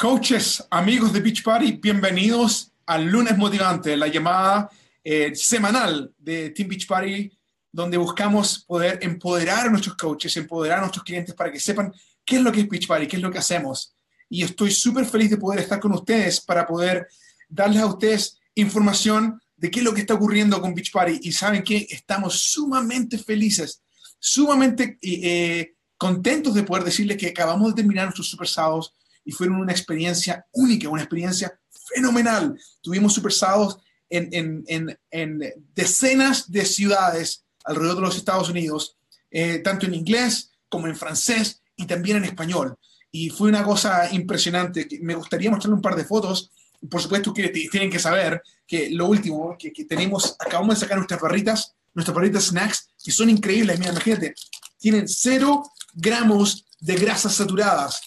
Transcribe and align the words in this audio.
Coaches, 0.00 0.66
amigos 0.70 1.12
de 1.12 1.20
Beach 1.20 1.42
Party, 1.42 1.72
bienvenidos 1.72 2.72
al 2.86 3.04
lunes 3.04 3.36
motivante, 3.36 3.98
la 3.98 4.08
llamada 4.08 4.70
eh, 5.04 5.32
semanal 5.34 6.14
de 6.16 6.48
Team 6.48 6.70
Beach 6.70 6.86
Party, 6.86 7.30
donde 7.70 7.98
buscamos 7.98 8.60
poder 8.60 8.98
empoderar 9.02 9.66
a 9.66 9.68
nuestros 9.68 9.98
coaches, 9.98 10.34
empoderar 10.38 10.78
a 10.78 10.80
nuestros 10.80 11.04
clientes 11.04 11.34
para 11.34 11.52
que 11.52 11.60
sepan 11.60 11.92
qué 12.24 12.36
es 12.36 12.42
lo 12.42 12.50
que 12.50 12.60
es 12.60 12.68
Beach 12.70 12.86
Party, 12.86 13.06
qué 13.06 13.16
es 13.16 13.22
lo 13.22 13.30
que 13.30 13.40
hacemos. 13.40 13.94
Y 14.30 14.42
estoy 14.42 14.70
súper 14.70 15.04
feliz 15.04 15.28
de 15.28 15.36
poder 15.36 15.60
estar 15.60 15.78
con 15.78 15.92
ustedes 15.92 16.40
para 16.40 16.66
poder 16.66 17.06
darles 17.46 17.82
a 17.82 17.86
ustedes 17.86 18.38
información 18.54 19.38
de 19.54 19.70
qué 19.70 19.80
es 19.80 19.84
lo 19.84 19.92
que 19.92 20.00
está 20.00 20.14
ocurriendo 20.14 20.62
con 20.62 20.74
Beach 20.74 20.92
Party. 20.92 21.20
Y 21.24 21.32
saben 21.32 21.62
que 21.62 21.86
estamos 21.90 22.40
sumamente 22.40 23.18
felices, 23.18 23.82
sumamente 24.18 24.98
eh, 25.02 25.74
contentos 25.98 26.54
de 26.54 26.62
poder 26.62 26.84
decirles 26.84 27.18
que 27.18 27.26
acabamos 27.26 27.68
de 27.68 27.82
terminar 27.82 28.06
nuestros 28.06 28.30
super 28.30 28.48
sábados 28.48 28.94
y 29.24 29.32
fueron 29.32 29.56
una 29.56 29.72
experiencia 29.72 30.46
única, 30.52 30.88
una 30.88 31.02
experiencia 31.02 31.58
fenomenal. 31.94 32.58
Tuvimos 32.80 33.14
super 33.14 33.32
sábados 33.32 33.78
en, 34.08 34.64
en, 34.66 34.98
en, 35.10 35.40
decenas 35.74 36.50
de 36.50 36.64
ciudades 36.64 37.44
alrededor 37.64 37.96
de 37.96 38.02
los 38.02 38.16
Estados 38.16 38.48
Unidos, 38.48 38.96
eh, 39.30 39.58
tanto 39.58 39.86
en 39.86 39.94
inglés 39.94 40.50
como 40.68 40.86
en 40.86 40.96
francés 40.96 41.62
y 41.76 41.86
también 41.86 42.18
en 42.18 42.24
español. 42.24 42.76
Y 43.12 43.30
fue 43.30 43.48
una 43.48 43.64
cosa 43.64 44.12
impresionante. 44.12 44.88
Me 45.02 45.14
gustaría 45.14 45.50
mostrarle 45.50 45.76
un 45.76 45.82
par 45.82 45.96
de 45.96 46.04
fotos. 46.04 46.50
Por 46.88 47.00
supuesto 47.00 47.34
que 47.34 47.48
tienen 47.48 47.90
que 47.90 47.98
saber 47.98 48.42
que 48.66 48.90
lo 48.90 49.06
último 49.06 49.56
que, 49.58 49.72
que 49.72 49.84
tenemos, 49.84 50.36
acabamos 50.38 50.76
de 50.76 50.80
sacar 50.80 50.96
nuestras 50.96 51.20
barritas, 51.20 51.74
nuestras 51.92 52.14
barritas 52.14 52.44
snacks, 52.46 52.88
que 53.02 53.10
son 53.10 53.30
increíbles. 53.30 53.78
Mira, 53.78 53.92
imagínate, 53.92 54.34
tienen 54.78 55.08
cero 55.08 55.70
gramos 55.92 56.64
de 56.80 56.96
grasas 56.96 57.34
saturadas, 57.34 58.00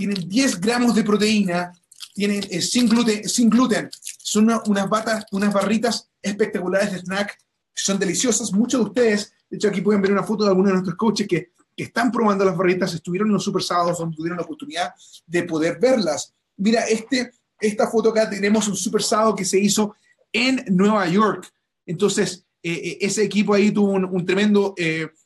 tienen 0.00 0.26
10 0.26 0.62
gramos 0.62 0.94
de 0.94 1.04
proteína, 1.04 1.74
tienen 2.14 2.42
eh, 2.48 2.62
sin, 2.62 2.88
gluten, 2.88 3.28
sin 3.28 3.50
gluten. 3.50 3.90
Son 4.00 4.50
unas, 4.66 4.88
batas, 4.88 5.26
unas 5.30 5.52
barritas 5.52 6.08
espectaculares 6.22 6.90
de 6.92 7.00
snack, 7.00 7.36
son 7.74 7.98
deliciosas. 7.98 8.50
Muchos 8.50 8.80
de 8.80 8.86
ustedes, 8.86 9.34
de 9.50 9.58
hecho 9.58 9.68
aquí 9.68 9.82
pueden 9.82 10.00
ver 10.00 10.12
una 10.12 10.22
foto 10.22 10.44
de 10.44 10.48
algunos 10.48 10.70
de 10.70 10.72
nuestros 10.76 10.96
coaches 10.96 11.28
que, 11.28 11.50
que 11.76 11.84
están 11.84 12.10
probando 12.10 12.46
las 12.46 12.56
barritas, 12.56 12.94
estuvieron 12.94 13.28
en 13.28 13.34
los 13.34 13.44
super 13.44 13.62
sábados 13.62 13.98
donde 13.98 14.16
tuvieron 14.16 14.38
la 14.38 14.44
oportunidad 14.44 14.94
de 15.26 15.42
poder 15.42 15.78
verlas. 15.78 16.32
Mira, 16.56 16.84
este, 16.84 17.32
esta 17.60 17.86
foto 17.86 18.08
acá 18.08 18.30
tenemos 18.30 18.68
un 18.68 18.76
super 18.76 19.02
sábado 19.02 19.34
que 19.34 19.44
se 19.44 19.58
hizo 19.58 19.96
en 20.32 20.64
Nueva 20.68 21.06
York. 21.08 21.46
Entonces, 21.84 22.46
eh, 22.62 22.72
eh, 22.72 22.98
ese 23.02 23.22
equipo 23.22 23.52
ahí 23.52 23.70
tuvo 23.70 23.90
un, 23.90 24.24
tremendo, 24.24 24.74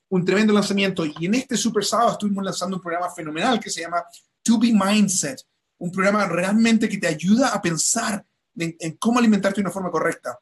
un 0.09 0.25
tremendo 0.25 0.53
lanzamiento. 0.53 1.07
Y 1.07 1.27
en 1.27 1.35
este 1.37 1.57
super 1.57 1.85
sábado 1.85 2.11
estuvimos 2.11 2.45
lanzando 2.45 2.75
un 2.75 2.83
programa 2.83 3.09
fenomenal 3.15 3.61
que 3.61 3.71
se 3.71 3.83
llama 3.83 4.03
To 4.45 4.59
Be 4.59 4.73
Mindset, 4.73 5.41
un 5.79 5.91
programa 5.91 6.27
realmente 6.27 6.89
que 6.89 6.99
te 6.99 7.09
ayuda 7.09 7.49
a 7.49 7.61
pensar 7.61 8.25
en, 8.57 8.97
cómo 8.99 9.19
alimentarte 9.19 9.57
de 9.57 9.63
una 9.63 9.73
forma 9.73 9.91
correcta. 9.91 10.39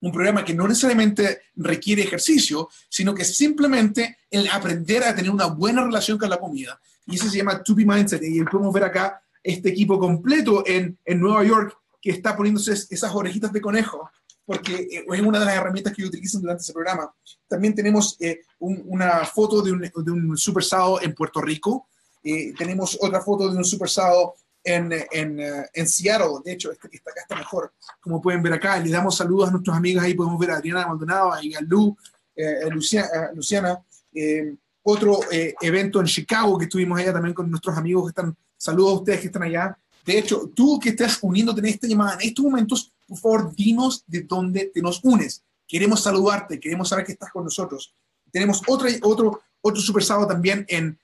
Un 0.00 0.12
programa 0.12 0.44
que 0.44 0.54
no 0.54 0.66
necesariamente 0.66 1.42
requiere 1.54 2.02
ejercicio, 2.02 2.68
sino 2.88 3.14
que 3.14 3.24
simplemente 3.24 4.18
el 4.30 4.48
aprender 4.48 5.04
a 5.04 5.14
tener 5.14 5.30
una 5.30 5.46
buena 5.46 5.84
relación 5.84 6.18
con 6.18 6.28
la 6.28 6.38
comida. 6.38 6.80
Y 7.06 7.16
eso 7.16 7.30
se 7.30 7.38
llama 7.38 7.62
To 7.62 7.74
Be 7.74 7.84
Mindset. 7.84 8.22
Y 8.22 8.42
podemos 8.44 8.74
ver 8.74 8.84
acá 8.84 9.22
este 9.42 9.68
equipo 9.68 9.98
completo 9.98 10.64
en, 10.66 10.98
en 11.04 11.20
Nueva 11.20 11.44
York 11.44 11.76
que 12.00 12.10
está 12.10 12.36
poniéndose 12.36 12.72
esas 12.72 13.14
orejitas 13.14 13.52
de 13.52 13.60
conejo, 13.60 14.10
porque 14.44 14.74
eh, 14.74 15.04
es 15.08 15.20
una 15.20 15.40
de 15.40 15.46
las 15.46 15.56
herramientas 15.56 15.92
que 15.92 16.04
utilizan 16.04 16.40
durante 16.40 16.62
ese 16.62 16.72
programa. 16.72 17.12
También 17.48 17.74
tenemos 17.74 18.16
eh, 18.20 18.40
una 18.58 19.24
foto 19.24 19.62
de 19.62 19.72
un, 19.72 19.80
de 19.80 20.10
un 20.10 20.36
super 20.36 20.62
sábado 20.62 21.00
en 21.02 21.14
Puerto 21.14 21.40
Rico, 21.40 21.88
tenemos 22.56 22.98
otra 23.00 23.20
foto 23.20 23.50
de 23.50 23.56
un 23.56 23.64
super 23.64 23.88
sábado 23.88 24.34
en, 24.66 24.92
en, 25.12 25.38
eh, 25.38 25.66
en, 25.72 25.86
Seattle, 25.86 26.40
de 26.44 26.52
hecho, 26.52 26.72
este 26.72 26.88
que 26.88 26.96
está 26.96 27.36
mejor, 27.36 27.72
como 28.00 28.20
pueden 28.20 28.42
ver 28.42 28.52
acá. 28.52 28.78
Le 28.80 28.90
damos 28.90 29.16
saludos 29.16 29.48
a 29.48 29.52
nuestros 29.52 29.76
amigos 29.76 30.02
ahí, 30.02 30.14
podemos 30.14 30.38
ver 30.40 30.50
a 30.50 30.56
Adriana 30.56 30.88
Maldonado, 30.88 31.32
a 31.32 31.40
Lu, 31.60 31.96
eh, 32.34 32.68
Luciana. 32.70 33.30
Luciana. 33.32 33.80
Eh, 34.12 34.54
otro 34.88 35.18
evento 35.60 35.98
en 35.98 36.06
Chicago 36.06 36.56
que 36.56 36.66
estuvimos 36.66 36.98
allá 37.00 37.12
también 37.12 37.34
con 37.34 37.50
nuestros 37.50 37.76
amigos 37.76 38.04
que 38.04 38.08
están, 38.10 38.36
saludos 38.56 38.92
a 38.92 38.94
ustedes 39.00 39.20
que 39.20 39.26
están 39.26 39.42
allá. 39.42 39.76
De 40.04 40.16
hecho, 40.16 40.52
tú 40.54 40.78
que 40.78 40.90
estás 40.90 41.18
uniéndote 41.22 41.58
en 41.58 41.66
esta 41.66 41.88
llamada 41.88 42.14
en 42.14 42.28
estos 42.28 42.44
momentos, 42.44 42.92
por 43.06 43.18
favor, 43.18 43.54
dinos 43.56 44.04
de 44.06 44.20
dónde 44.20 44.70
te 44.72 44.80
nos 44.80 45.02
unes. 45.02 45.42
Queremos 45.66 46.04
saludarte, 46.04 46.60
queremos 46.60 46.88
saber 46.88 47.04
que 47.04 47.12
estás 47.12 47.32
con 47.32 47.42
nosotros. 47.42 47.92
Tenemos 48.30 48.62
otro, 48.68 48.88
otro, 49.02 49.40
otro 49.60 49.82
super 49.82 50.04
sábado 50.04 50.28
también 50.28 50.64
en, 50.68 50.96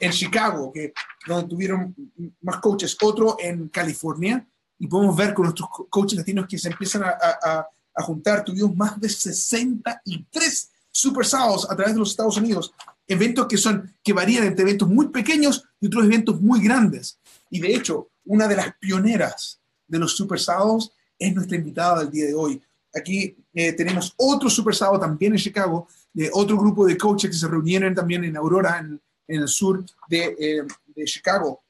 en 0.00 0.12
Chicago, 0.12 0.72
que, 0.72 0.92
donde 1.26 1.48
tuvieron 1.48 1.94
más 2.42 2.58
coaches, 2.58 2.96
otro 3.02 3.36
en 3.38 3.68
California, 3.68 4.46
y 4.78 4.86
podemos 4.86 5.16
ver 5.16 5.34
con 5.34 5.44
nuestros 5.44 5.68
coaches 5.90 6.18
latinos 6.18 6.46
que 6.48 6.58
se 6.58 6.68
empiezan 6.68 7.02
a, 7.02 7.16
a, 7.42 7.68
a 7.94 8.02
juntar, 8.02 8.44
tuvimos 8.44 8.74
más 8.76 9.00
de 9.00 9.08
63 9.08 10.70
super 10.90 11.26
sábados 11.26 11.66
a 11.70 11.76
través 11.76 11.94
de 11.94 12.00
los 12.00 12.10
Estados 12.10 12.36
Unidos, 12.36 12.72
eventos 13.06 13.46
que 13.46 13.56
son 13.56 13.92
que 14.02 14.12
varían 14.12 14.44
entre 14.44 14.62
eventos 14.62 14.88
muy 14.88 15.08
pequeños 15.08 15.64
y 15.80 15.86
otros 15.86 16.04
eventos 16.04 16.40
muy 16.40 16.62
grandes. 16.62 17.18
Y 17.50 17.60
de 17.60 17.74
hecho, 17.74 18.10
una 18.24 18.46
de 18.46 18.56
las 18.56 18.74
pioneras 18.78 19.60
de 19.86 19.98
los 19.98 20.16
super 20.16 20.38
sábados 20.38 20.92
es 21.18 21.34
nuestra 21.34 21.56
invitada 21.56 22.00
del 22.00 22.10
día 22.10 22.26
de 22.26 22.34
hoy. 22.34 22.62
Aquí 22.94 23.36
eh, 23.54 23.72
tenemos 23.72 24.14
otro 24.16 24.48
super 24.48 24.74
sábado 24.74 25.00
también 25.00 25.32
en 25.32 25.38
Chicago, 25.38 25.88
de 26.12 26.30
otro 26.32 26.56
grupo 26.56 26.86
de 26.86 26.96
coaches 26.96 27.30
que 27.30 27.36
se 27.36 27.48
reunieron 27.48 27.94
también 27.94 28.24
en 28.24 28.36
Aurora, 28.36 28.78
en, 28.78 29.00
en 29.28 29.42
el 29.42 29.48
sur 29.48 29.84
de, 30.08 30.36
eh, 30.38 30.62
de 30.86 31.04
Chicago. 31.04 31.62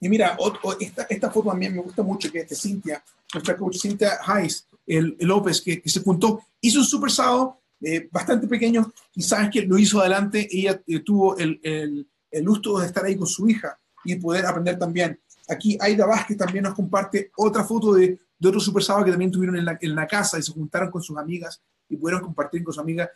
Y 0.00 0.08
mira, 0.08 0.36
esta, 0.80 1.02
esta, 1.04 1.30
foto 1.30 1.50
también 1.50 1.74
me 1.74 1.82
gusta 1.82 2.02
mucho, 2.02 2.30
que 2.30 2.40
es 2.40 2.48
de 2.48 2.56
Cintia, 2.56 3.02
nuestra 3.32 3.56
coach 3.56 3.78
Cintia 3.80 4.18
Hayes, 4.24 4.66
el, 4.86 5.16
López, 5.20 5.60
que, 5.60 5.82
se 5.84 6.00
juntó, 6.00 6.42
hizo 6.60 6.80
un 6.80 6.84
super 6.84 7.10
sábado 7.10 7.60
eh, 7.80 8.08
bastante 8.10 8.46
pequeño, 8.46 8.92
y 9.14 9.22
sabes 9.22 9.50
que 9.50 9.62
lo 9.62 9.78
hizo 9.78 10.00
adelante, 10.00 10.46
ella 10.50 10.80
eh, 10.86 11.00
tuvo 11.00 11.36
el, 11.36 11.60
el, 11.62 12.06
el, 12.30 12.46
gusto 12.46 12.78
de 12.78 12.86
estar 12.86 13.04
ahí 13.04 13.16
con 13.16 13.26
su 13.26 13.48
hija 13.48 13.78
y 14.04 14.16
poder 14.16 14.46
aprender 14.46 14.78
también. 14.78 15.18
Aquí 15.48 15.76
Aida 15.80 16.06
Vázquez 16.06 16.36
también 16.36 16.64
nos 16.64 16.74
comparte 16.74 17.30
otra 17.36 17.64
foto 17.64 17.94
de, 17.94 18.18
de 18.38 18.48
otro 18.48 18.60
super 18.60 18.82
sábado 18.82 19.06
que 19.06 19.10
también 19.10 19.30
tuvieron 19.30 19.56
en 19.56 19.64
la, 19.64 19.78
en 19.80 19.94
la 19.94 20.06
casa 20.06 20.38
y 20.38 20.42
se 20.42 20.52
juntaron 20.52 20.90
con 20.90 21.02
sus 21.02 21.16
amigas 21.16 21.60
y 21.88 21.96
pudieron 21.96 22.22
compartir 22.22 22.62
con 22.62 22.72
su 22.72 22.80
amiga 22.80 23.10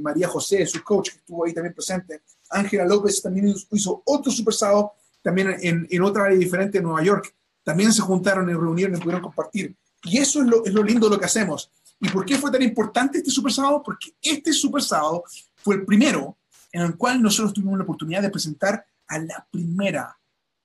María 0.00 0.28
José, 0.28 0.66
su 0.66 0.82
coach, 0.82 1.10
que 1.10 1.18
estuvo 1.18 1.44
ahí 1.44 1.54
también 1.54 1.74
presente. 1.74 2.22
Ángela 2.50 2.84
López 2.84 3.22
también 3.22 3.54
hizo 3.70 4.02
otro 4.04 4.30
super 4.32 4.54
sábado, 4.54 4.92
también 5.22 5.56
en, 5.60 5.86
en 5.88 6.02
otra 6.02 6.24
área 6.24 6.38
diferente 6.38 6.78
en 6.78 6.84
Nueva 6.84 7.02
York. 7.02 7.34
También 7.62 7.92
se 7.92 8.02
juntaron 8.02 8.48
y 8.50 8.54
reunieron 8.54 8.96
y 8.96 8.98
pudieron 8.98 9.22
compartir. 9.22 9.76
Y 10.04 10.18
eso 10.18 10.40
es 10.40 10.48
lo, 10.48 10.64
es 10.64 10.72
lo 10.72 10.82
lindo 10.82 11.08
de 11.08 11.14
lo 11.14 11.20
que 11.20 11.26
hacemos. 11.26 11.70
¿Y 12.00 12.08
por 12.08 12.24
qué 12.24 12.38
fue 12.38 12.50
tan 12.50 12.62
importante 12.62 13.18
este 13.18 13.30
super 13.30 13.52
sábado? 13.52 13.82
Porque 13.84 14.14
este 14.22 14.52
super 14.52 14.82
sábado 14.82 15.24
fue 15.56 15.76
el 15.76 15.84
primero 15.84 16.36
en 16.72 16.82
el 16.82 16.96
cual 16.96 17.20
nosotros 17.22 17.52
tuvimos 17.52 17.76
la 17.78 17.84
oportunidad 17.84 18.22
de 18.22 18.30
presentar 18.30 18.84
a 19.08 19.18
la 19.18 19.46
primera 19.50 20.16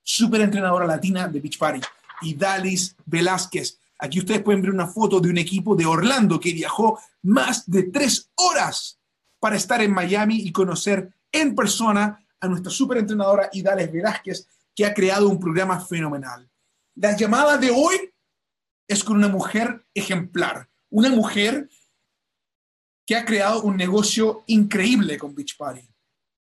super 0.01 0.41
entrenadora 0.41 0.85
latina 0.85 1.27
de 1.27 1.39
Beach 1.41 1.57
Party, 1.57 1.81
Idalis 2.21 2.95
Velázquez. 3.05 3.79
Aquí 3.97 4.19
ustedes 4.19 4.43
pueden 4.43 4.61
ver 4.61 4.71
una 4.71 4.87
foto 4.87 5.19
de 5.19 5.29
un 5.29 5.37
equipo 5.37 5.75
de 5.75 5.85
Orlando 5.85 6.39
que 6.39 6.53
viajó 6.53 6.99
más 7.23 7.69
de 7.69 7.83
tres 7.83 8.29
horas 8.35 8.99
para 9.39 9.55
estar 9.55 9.81
en 9.81 9.93
Miami 9.93 10.37
y 10.41 10.51
conocer 10.51 11.11
en 11.35 11.55
persona 11.55 12.25
a 12.39 12.47
nuestra 12.47 12.71
superentrenadora 12.71 13.49
Idales 13.53 13.91
Velázquez, 13.91 14.47
que 14.73 14.85
ha 14.85 14.93
creado 14.93 15.29
un 15.29 15.39
programa 15.39 15.79
fenomenal. 15.79 16.49
La 16.95 17.15
llamada 17.15 17.57
de 17.57 17.71
hoy 17.71 18.13
es 18.87 19.03
con 19.03 19.17
una 19.17 19.27
mujer 19.27 19.85
ejemplar, 19.93 20.69
una 20.89 21.09
mujer 21.09 21.69
que 23.05 23.15
ha 23.15 23.25
creado 23.25 23.63
un 23.63 23.77
negocio 23.77 24.43
increíble 24.47 25.17
con 25.17 25.35
Beach 25.35 25.57
Party, 25.57 25.87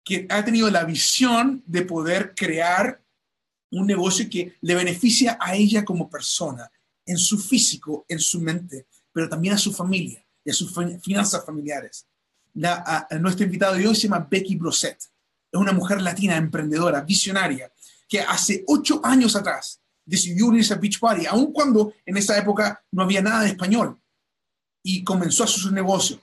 que 0.05 0.27
ha 0.29 0.45
tenido 0.45 0.71
la 0.71 0.85
visión 0.85 1.63
de 1.67 1.83
poder 1.83 2.35
crear 2.35 3.03
un 3.71 3.87
negocio 3.87 4.29
que 4.31 4.57
le 4.63 4.75
beneficia 4.75 5.39
a 5.41 5.55
ella 5.55 5.85
como 5.85 6.09
persona, 6.09 6.71
en 7.05 7.19
su 7.19 7.39
físico, 7.39 8.05
en 8.09 8.19
su 8.19 8.41
mente, 8.41 8.87
pero 9.13 9.29
también 9.29 9.55
a 9.55 9.59
su 9.59 9.73
familia 9.73 10.25
y 10.45 10.51
a 10.51 10.55
sus 10.55 10.75
finanzas 11.03 11.45
familiares 11.45 12.07
la, 12.55 13.07
nuestra 13.21 13.45
invitada 13.45 13.77
de 13.77 13.87
hoy 13.87 13.95
se 13.95 14.03
llama 14.03 14.27
Becky 14.31 14.57
Brosset. 14.57 14.99
Es 15.51 15.61
una 15.61 15.73
mujer 15.73 16.01
latina, 16.03 16.37
emprendedora, 16.37 17.01
visionaria, 17.01 17.71
que 18.09 18.21
hace 18.21 18.65
ocho 18.67 19.01
años 19.05 19.37
atrás 19.37 19.81
decidió 20.05 20.47
unirse 20.47 20.73
a 20.73 20.79
Beach 20.79 20.99
Party, 20.99 21.27
aun 21.27 21.53
cuando 21.53 21.93
en 22.07 22.17
esa 22.17 22.37
época 22.39 22.83
no 22.93 23.03
había 23.03 23.21
nada 23.21 23.43
de 23.43 23.51
español. 23.51 23.99
Y 24.83 25.05
comenzó 25.05 25.43
a 25.43 25.47
hacer 25.47 25.61
su 25.61 25.71
negocio. 25.71 26.21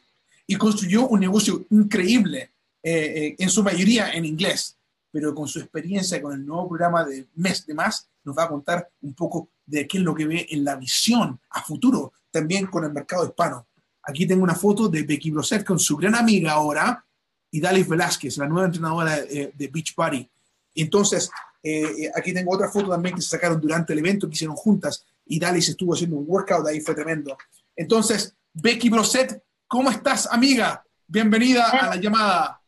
Y 0.48 0.56
construyó 0.56 1.08
un 1.08 1.20
negocio 1.20 1.66
increíble, 1.70 2.52
eh, 2.82 3.14
eh, 3.16 3.36
en 3.38 3.50
su 3.50 3.64
mayoría 3.64 4.12
en 4.12 4.26
inglés. 4.26 4.76
Pero 5.12 5.34
con 5.36 5.48
su 5.48 5.60
experiencia 5.60 6.22
con 6.22 6.34
el 6.34 6.46
nuevo 6.46 6.70
programa 6.70 7.06
de 7.06 7.28
Mes 7.36 7.66
de 7.66 7.74
Más, 7.74 8.10
nos 8.24 8.36
va 8.36 8.46
a 8.46 8.50
contar 8.50 8.90
un 9.02 9.14
poco 9.14 9.50
de 9.66 9.88
qué 9.88 10.00
es 10.00 10.04
lo 10.04 10.16
que 10.16 10.26
ve 10.26 10.48
en 10.50 10.64
la 10.64 10.76
visión 10.76 11.40
a 11.52 11.62
futuro, 11.62 12.14
también 12.32 12.68
con 12.68 12.84
el 12.84 12.92
mercado 12.92 13.26
hispano. 13.26 13.68
Aquí 14.08 14.28
tengo 14.28 14.44
una 14.44 14.56
foto 14.56 14.88
de 14.88 15.04
Becky 15.04 15.32
Brosset 15.32 15.66
con 15.66 15.80
su 15.80 15.98
gran 15.98 16.16
amiga 16.16 16.54
ahora, 16.54 17.04
Idalis 17.52 17.88
Velázquez, 17.88 18.38
la 18.38 18.48
nueva 18.48 18.68
entrenadora 18.68 19.18
de, 19.22 19.70
Beach 19.72 19.96
Party. 19.96 20.30
Entonces, 20.76 21.30
Eh, 21.68 22.12
aquí 22.14 22.32
tengo 22.32 22.54
otra 22.54 22.70
foto 22.70 22.90
también 22.90 23.16
que 23.16 23.22
se 23.24 23.30
sacaron 23.30 23.60
durante 23.60 23.92
el 23.92 23.98
evento 23.98 24.28
que 24.28 24.36
hicieron 24.36 24.56
juntas 24.56 25.04
y 25.26 25.40
Dalis 25.40 25.70
estuvo 25.70 25.96
haciendo 25.96 26.18
un 26.18 26.26
workout 26.28 26.68
ahí, 26.68 26.80
fue 26.80 26.94
tremendo. 26.94 27.36
Entonces, 27.76 28.36
Becky 28.54 28.90
Broset, 28.90 29.42
¿cómo 29.68 29.90
estás, 29.90 30.32
amiga? 30.32 30.86
Bienvenida 31.08 31.66
a 31.66 31.90
la 31.90 31.96
llamada. 31.96 32.62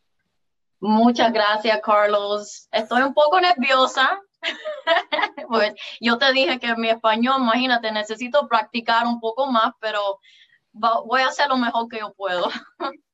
Muchas 0.80 1.31
gracias, 1.31 1.80
Carlos. 1.83 2.68
Estoy 2.72 3.04
un 3.04 3.13
poco 3.13 3.40
nerviosa. 3.40 4.19
pues 5.48 5.74
yo 6.00 6.18
te 6.18 6.31
dije 6.33 6.60
que 6.60 6.75
mi 6.75 6.90
español, 6.90 7.42
imagínate, 7.42 7.92
necesito 7.92 8.48
practicar 8.48 9.06
un 9.06 9.19
poco 9.19 9.45
más, 9.51 9.74
pero 9.80 10.19
voy 10.78 11.22
a 11.22 11.28
hacer 11.28 11.48
lo 11.50 11.58
mejor 11.58 11.88
que 11.88 12.00
yo 12.00 12.14
puedo. 12.14 12.50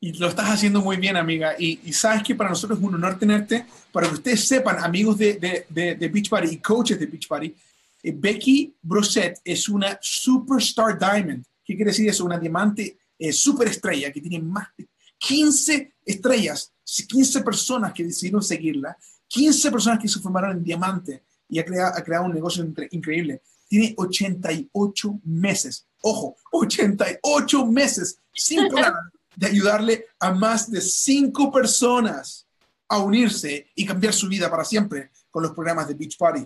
y 0.00 0.12
lo 0.14 0.28
estás 0.28 0.50
haciendo 0.50 0.80
muy 0.80 0.96
bien, 0.96 1.16
amiga. 1.16 1.54
Y, 1.58 1.92
sabes 1.92 2.22
que 2.22 2.34
para 2.34 2.50
nosotros 2.50 2.78
es 2.78 2.84
un 2.84 2.94
honor 2.94 3.18
tenerte, 3.18 3.66
para 3.92 4.08
que 4.08 4.14
ustedes 4.14 4.46
sepan, 4.46 4.82
amigos 4.82 5.18
de, 5.18 5.66
de, 5.68 5.94
de, 5.94 6.08
Beach 6.08 6.30
Party 6.30 6.48
y 6.54 6.56
coaches 6.56 6.98
de 6.98 7.06
Beach 7.06 7.28
Party, 7.28 7.54
eh, 8.02 8.14
Becky 8.16 8.74
Brosset 8.80 9.40
es 9.44 9.68
una 9.68 9.98
superstar 10.00 10.98
diamond. 10.98 11.44
¿Qué 11.62 11.76
quiere 11.76 11.90
decir 11.90 12.08
eso? 12.08 12.24
Una 12.24 12.38
diamante 12.38 12.98
eh, 13.18 13.32
superestrella 13.32 14.10
que 14.10 14.22
tiene 14.22 14.40
más 14.40 14.68
de 14.76 14.88
15 15.18 15.94
estrellas, 16.06 16.72
15 17.06 17.42
personas 17.42 17.92
que 17.92 18.04
decidieron 18.04 18.42
seguirla, 18.42 18.96
15 19.28 19.70
personas 19.70 19.98
que 19.98 20.08
se 20.08 20.18
formaron 20.18 20.52
en 20.52 20.64
diamante 20.64 21.24
y 21.46 21.58
ha 21.58 21.64
creado, 21.64 21.94
ha 21.94 22.02
creado 22.02 22.24
un 22.24 22.32
negocio 22.32 22.66
increíble. 22.90 23.42
Tiene 23.70 23.94
88 23.96 25.20
meses, 25.22 25.86
ojo, 26.02 26.34
88 26.50 27.66
meses 27.66 28.18
sin 28.34 28.66
plan 28.66 28.92
de 29.36 29.46
ayudarle 29.46 30.06
a 30.18 30.32
más 30.32 30.68
de 30.68 30.80
5 30.80 31.52
personas 31.52 32.48
a 32.88 32.98
unirse 32.98 33.68
y 33.76 33.86
cambiar 33.86 34.12
su 34.12 34.26
vida 34.26 34.50
para 34.50 34.64
siempre 34.64 35.12
con 35.30 35.44
los 35.44 35.52
programas 35.52 35.86
de 35.86 35.94
Beach 35.94 36.18
Party. 36.18 36.44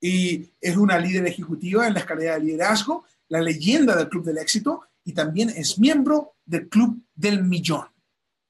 Y 0.00 0.50
es 0.60 0.76
una 0.76 0.98
líder 0.98 1.24
ejecutiva 1.28 1.86
en 1.86 1.94
la 1.94 2.00
escalera 2.00 2.34
de 2.34 2.40
liderazgo, 2.40 3.04
la 3.28 3.40
leyenda 3.40 3.94
del 3.94 4.08
Club 4.08 4.24
del 4.24 4.38
Éxito 4.38 4.82
y 5.04 5.12
también 5.12 5.50
es 5.50 5.78
miembro 5.78 6.34
del 6.44 6.68
Club 6.68 7.00
del 7.14 7.44
Millón. 7.44 7.86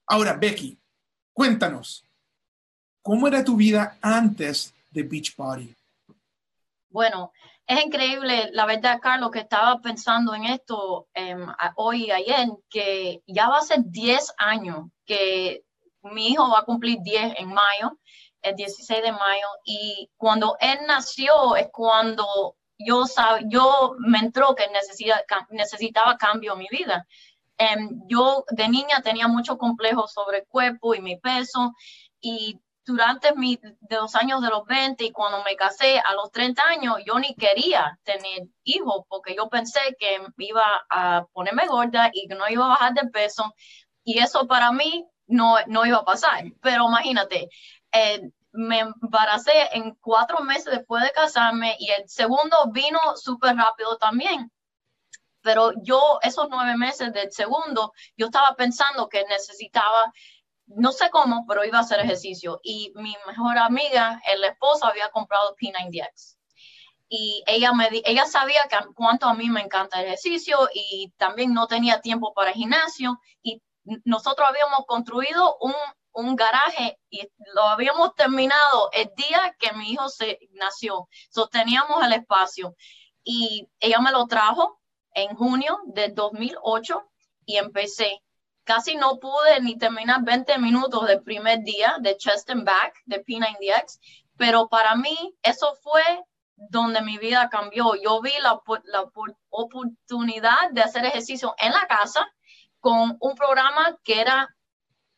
Ahora, 0.06 0.32
Becky, 0.32 0.78
cuéntanos, 1.34 2.06
¿cómo 3.02 3.28
era 3.28 3.44
tu 3.44 3.54
vida 3.54 3.98
antes 4.00 4.72
de 4.90 5.02
Beach 5.02 5.36
Party? 5.36 5.76
Bueno, 6.88 7.32
es 7.66 7.84
increíble, 7.84 8.50
la 8.52 8.66
verdad, 8.66 9.00
Carlos, 9.00 9.30
que 9.30 9.40
estaba 9.40 9.80
pensando 9.80 10.34
en 10.34 10.44
esto 10.44 11.08
em, 11.14 11.46
hoy 11.76 12.06
y 12.06 12.10
ayer, 12.10 12.48
que 12.68 13.22
ya 13.26 13.48
va 13.48 13.58
a 13.58 13.62
ser 13.62 13.80
10 13.84 14.34
años 14.38 14.88
que 15.06 15.64
mi 16.02 16.28
hijo 16.28 16.50
va 16.50 16.60
a 16.60 16.64
cumplir 16.64 16.98
10 17.00 17.34
en 17.38 17.48
mayo, 17.48 17.98
el 18.42 18.54
16 18.54 19.02
de 19.02 19.12
mayo, 19.12 19.46
y 19.64 20.10
cuando 20.18 20.56
él 20.60 20.78
nació 20.86 21.56
es 21.56 21.68
cuando 21.72 22.56
yo, 22.78 23.04
yo 23.46 23.94
me 23.98 24.18
entró 24.18 24.54
que 24.54 24.66
necesitaba 25.50 26.18
cambio 26.18 26.52
en 26.52 26.58
mi 26.58 26.68
vida. 26.70 27.06
Em, 27.56 28.02
yo 28.08 28.44
de 28.50 28.68
niña 28.68 29.00
tenía 29.02 29.28
mucho 29.28 29.56
complejo 29.56 30.06
sobre 30.08 30.38
el 30.38 30.46
cuerpo 30.46 30.94
y 30.94 31.00
mi 31.00 31.16
peso 31.18 31.72
y 32.20 32.60
durante 32.84 33.34
mis 33.34 33.60
de 33.60 33.96
los 33.96 34.14
años 34.14 34.42
de 34.42 34.48
los 34.48 34.66
20 34.66 35.04
y 35.04 35.12
cuando 35.12 35.42
me 35.42 35.56
casé 35.56 35.98
a 35.98 36.14
los 36.14 36.30
30 36.30 36.62
años, 36.64 36.96
yo 37.06 37.18
ni 37.18 37.34
quería 37.34 37.98
tener 38.04 38.48
hijos 38.64 39.04
porque 39.08 39.34
yo 39.34 39.48
pensé 39.48 39.80
que 39.98 40.18
iba 40.38 40.84
a 40.90 41.26
ponerme 41.32 41.66
gorda 41.66 42.10
y 42.12 42.28
que 42.28 42.34
no 42.34 42.48
iba 42.48 42.66
a 42.66 42.68
bajar 42.68 42.94
de 42.94 43.08
peso 43.08 43.54
y 44.04 44.18
eso 44.18 44.46
para 44.46 44.70
mí 44.72 45.06
no, 45.26 45.56
no 45.66 45.86
iba 45.86 45.98
a 45.98 46.04
pasar. 46.04 46.44
Pero 46.60 46.88
imagínate, 46.88 47.48
eh, 47.92 48.30
me 48.52 48.80
embaracé 48.80 49.52
en 49.72 49.94
cuatro 49.96 50.40
meses 50.40 50.66
después 50.66 51.02
de 51.02 51.10
casarme 51.10 51.76
y 51.78 51.90
el 51.90 52.08
segundo 52.08 52.70
vino 52.72 52.98
súper 53.16 53.56
rápido 53.56 53.96
también. 53.96 54.50
Pero 55.42 55.72
yo, 55.82 56.18
esos 56.22 56.48
nueve 56.48 56.76
meses 56.76 57.12
del 57.12 57.30
segundo, 57.32 57.92
yo 58.16 58.26
estaba 58.26 58.54
pensando 58.56 59.08
que 59.08 59.24
necesitaba, 59.28 60.12
no 60.66 60.92
sé 60.92 61.10
cómo, 61.10 61.44
pero 61.46 61.64
iba 61.64 61.78
a 61.78 61.82
hacer 61.82 62.00
ejercicio. 62.00 62.60
Y 62.62 62.92
mi 62.96 63.14
mejor 63.26 63.58
amiga, 63.58 64.20
el 64.26 64.44
esposo, 64.44 64.86
había 64.86 65.10
comprado 65.10 65.54
P90X. 65.56 66.36
Y 67.08 67.42
ella, 67.46 67.72
me 67.72 67.88
ella 68.04 68.26
sabía 68.26 68.66
que, 68.68 68.76
cuánto 68.94 69.26
a 69.26 69.34
mí 69.34 69.50
me 69.50 69.60
encanta 69.60 70.00
el 70.00 70.06
ejercicio 70.06 70.68
y 70.72 71.12
también 71.16 71.52
no 71.54 71.66
tenía 71.66 72.00
tiempo 72.00 72.32
para 72.34 72.50
el 72.50 72.56
gimnasio. 72.56 73.20
Y 73.42 73.62
nosotros 74.04 74.48
habíamos 74.48 74.86
construido 74.86 75.56
un, 75.60 75.74
un 76.12 76.36
garaje 76.36 76.98
y 77.10 77.28
lo 77.54 77.62
habíamos 77.64 78.14
terminado 78.14 78.90
el 78.92 79.10
día 79.16 79.54
que 79.58 79.72
mi 79.74 79.92
hijo 79.92 80.08
se 80.08 80.38
nació. 80.52 81.08
Sosteníamos 81.30 82.02
el 82.04 82.14
espacio 82.14 82.74
y 83.22 83.68
ella 83.80 84.00
me 84.00 84.12
lo 84.12 84.26
trajo 84.26 84.80
en 85.14 85.34
junio 85.36 85.80
del 85.86 86.14
2008 86.14 87.02
y 87.46 87.56
empecé. 87.56 88.23
Casi 88.64 88.96
no 88.96 89.18
pude 89.18 89.60
ni 89.60 89.76
terminar 89.76 90.22
20 90.24 90.58
minutos 90.58 91.06
del 91.06 91.22
primer 91.22 91.60
día 91.60 91.96
de 92.00 92.16
chest 92.16 92.50
and 92.50 92.64
back 92.64 92.94
de 93.04 93.24
P90X, 93.24 94.00
pero 94.36 94.68
para 94.68 94.96
mí 94.96 95.36
eso 95.42 95.74
fue 95.82 96.02
donde 96.56 97.02
mi 97.02 97.18
vida 97.18 97.48
cambió. 97.50 97.94
Yo 97.94 98.20
vi 98.20 98.32
la, 98.40 98.60
la 98.84 99.04
oportunidad 99.50 100.70
de 100.72 100.82
hacer 100.82 101.04
ejercicio 101.04 101.54
en 101.58 101.72
la 101.72 101.86
casa 101.86 102.26
con 102.80 103.16
un 103.20 103.34
programa 103.34 103.98
que 104.02 104.20
era 104.20 104.48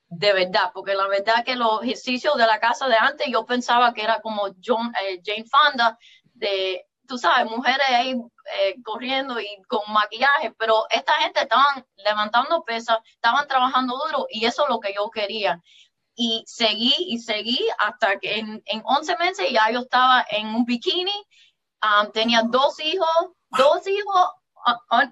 de 0.09 0.33
verdad, 0.33 0.71
porque 0.73 0.95
la 0.95 1.09
verdad 1.09 1.45
que 1.45 1.57
los 1.57 1.83
ejercicios 1.83 2.37
de 2.37 2.47
la 2.47 2.61
casa 2.61 2.89
de 2.89 2.97
antes 2.97 3.27
yo 3.29 3.45
pensaba 3.45 3.93
que 3.93 4.03
era 4.03 4.21
como 4.21 4.49
John, 4.65 4.93
eh, 5.03 5.21
Jane 5.25 5.45
Fonda, 5.45 5.99
de, 6.33 6.86
tú 7.07 7.19
sabes, 7.19 7.51
mujeres 7.51 7.87
ahí 7.89 8.15
eh, 8.61 8.77
corriendo 8.85 9.41
y 9.41 9.47
con 9.69 9.81
maquillaje, 9.93 10.53
pero 10.59 10.87
esta 10.91 11.15
gente 11.15 11.41
estaban 11.41 11.87
levantando 11.97 12.65
pesas, 12.65 12.99
estaban 13.07 13.47
trabajando 13.49 13.97
duro 13.97 14.27
y 14.31 14.45
eso 14.47 14.65
es 14.65 14.69
lo 14.69 14.81
que 14.81 14.95
yo 14.95 15.11
quería. 15.11 15.63
Y 16.15 16.45
seguí 16.47 16.95
y 16.99 17.19
seguí 17.19 17.67
hasta 17.79 18.19
que 18.19 18.39
en, 18.39 18.63
en 18.67 18.83
11 18.85 19.17
meses 19.19 19.51
ya 19.51 19.71
yo 19.71 19.81
estaba 19.81 20.25
en 20.31 20.49
un 20.49 20.65
bikini, 20.65 21.13
um, 21.83 22.11
tenía 22.13 22.43
dos 22.43 22.81
hijos, 22.81 23.09
dos 23.51 23.87
hijos 23.87 24.31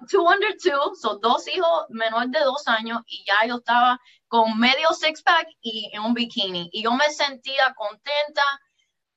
two 0.09 0.25
under 0.25 0.53
two, 0.57 0.95
son 0.95 1.19
dos 1.21 1.47
hijos 1.47 1.85
menores 1.89 2.31
de 2.31 2.39
dos 2.39 2.67
años 2.67 3.01
y 3.07 3.23
ya 3.25 3.47
yo 3.47 3.55
estaba 3.55 3.99
con 4.27 4.59
medio 4.59 4.89
six 4.91 5.21
pack 5.21 5.47
y 5.61 5.89
en 5.93 6.01
un 6.01 6.13
bikini 6.13 6.69
y 6.71 6.83
yo 6.83 6.91
me 6.91 7.09
sentía 7.09 7.73
contenta 7.75 8.43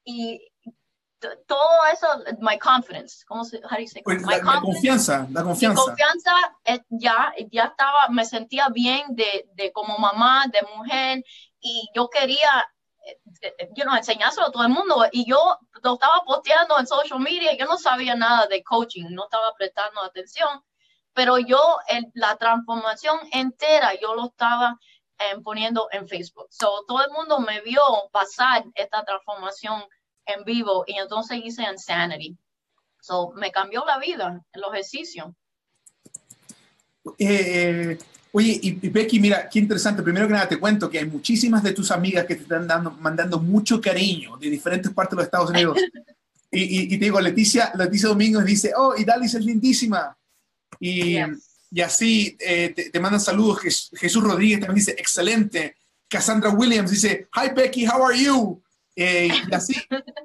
y 0.04 0.47
todo 1.47 1.69
eso, 1.93 2.06
my 2.41 2.58
confidence, 2.58 3.25
¿cómo 3.27 3.44
se 3.44 3.60
dice? 3.77 4.03
Pues 4.05 4.22
la, 4.22 4.60
confianza, 4.60 5.27
la 5.31 5.43
confianza. 5.43 5.81
Mi 5.81 5.87
confianza 5.87 6.32
eh, 6.65 6.81
ya, 6.91 7.32
ya 7.51 7.65
estaba, 7.65 8.08
me 8.08 8.25
sentía 8.25 8.69
bien 8.69 9.03
de, 9.10 9.48
de 9.55 9.72
como 9.72 9.98
mamá, 9.98 10.46
de 10.53 10.60
mujer 10.77 11.25
y 11.60 11.89
yo 11.94 12.08
quería 12.08 12.69
yo 13.75 13.84
no 13.84 13.96
enseñárselo 13.96 14.48
a 14.48 14.53
todo 14.53 14.63
el 14.65 14.69
mundo 14.70 15.06
y 15.13 15.29
yo 15.29 15.58
lo 15.82 15.94
estaba 15.94 16.22
posteando 16.27 16.79
en 16.79 16.87
social 16.87 17.20
media, 17.20 17.56
yo 17.56 17.67
no 17.67 17.79
sabía 17.79 18.15
nada 18.15 18.46
de 18.46 18.63
coaching, 18.63 19.06
no 19.10 19.25
estaba 19.25 19.55
prestando 19.56 20.03
atención, 20.03 20.63
pero 21.13 21.39
yo 21.39 21.79
la 22.15 22.37
transformación 22.37 23.19
entera 23.32 23.93
yo 24.01 24.15
lo 24.15 24.27
estaba 24.27 24.79
eh, 25.19 25.39
poniendo 25.43 25.89
en 25.91 26.08
Facebook. 26.08 26.46
So, 26.51 26.84
todo 26.87 27.05
el 27.05 27.10
mundo 27.10 27.41
me 27.41 27.60
vio 27.63 27.82
pasar 28.13 28.65
esta 28.75 29.05
transformación 29.05 29.84
en 30.29 30.44
vivo 30.44 30.85
y 30.87 30.94
entonces 30.99 31.41
hice 31.43 31.65
Insanity. 31.70 32.37
So, 33.01 33.32
me 33.37 33.51
cambió 33.51 33.85
la 33.87 33.99
vida, 33.99 34.43
el 34.53 34.63
ejercicio. 34.70 35.35
Eh, 37.19 37.99
Oye, 38.32 38.58
y, 38.63 38.89
Becky, 38.89 39.20
mira, 39.20 39.49
qué 39.49 39.58
interesante. 39.58 40.03
Primero 40.03 40.27
que 40.27 40.35
nada, 40.35 40.49
te 40.49 40.58
cuento 40.58 40.91
que 40.91 40.99
hay 40.99 41.06
muchísimas 41.06 41.63
de 41.63 41.73
tus 41.73 41.91
amigas 41.91 42.27
que 42.27 42.37
te 42.37 42.43
están 42.43 42.67
dando, 42.67 42.91
mandando 42.91 43.41
mucho 43.41 43.81
cariño 43.81 44.37
de 44.37 44.51
diferentes 44.51 44.93
partes 44.93 45.13
de 45.13 45.17
los 45.17 45.25
Estados 45.25 45.51
Unidos. 45.51 45.79
Y, 46.51 46.89
te 46.89 47.05
digo, 47.05 47.20
Leticia, 47.20 47.70
Leticia 47.77 48.08
Domingos 48.08 48.43
dice, 48.43 48.73
oh, 48.75 48.94
y 48.97 49.05
Dalis 49.05 49.35
es 49.35 49.44
lindísima. 49.44 50.17
Y, 50.81 51.19
y 51.70 51.81
así 51.82 52.39
eh, 52.41 52.91
te, 52.91 53.01
mandan 53.01 53.20
saludos. 53.20 53.91
Jesús 53.93 54.25
Rodríguez 54.25 54.61
también 54.61 54.77
dice, 54.77 54.93
excelente. 54.93 55.77
Cassandra 56.08 56.49
Williams 56.49 56.91
dice, 56.91 57.29
hi 57.35 57.51
Becky, 57.55 57.87
how 57.87 58.03
are 58.03 58.19
you? 58.19 58.63
Eh, 59.00 59.28
y 59.48 59.55
así, 59.55 59.76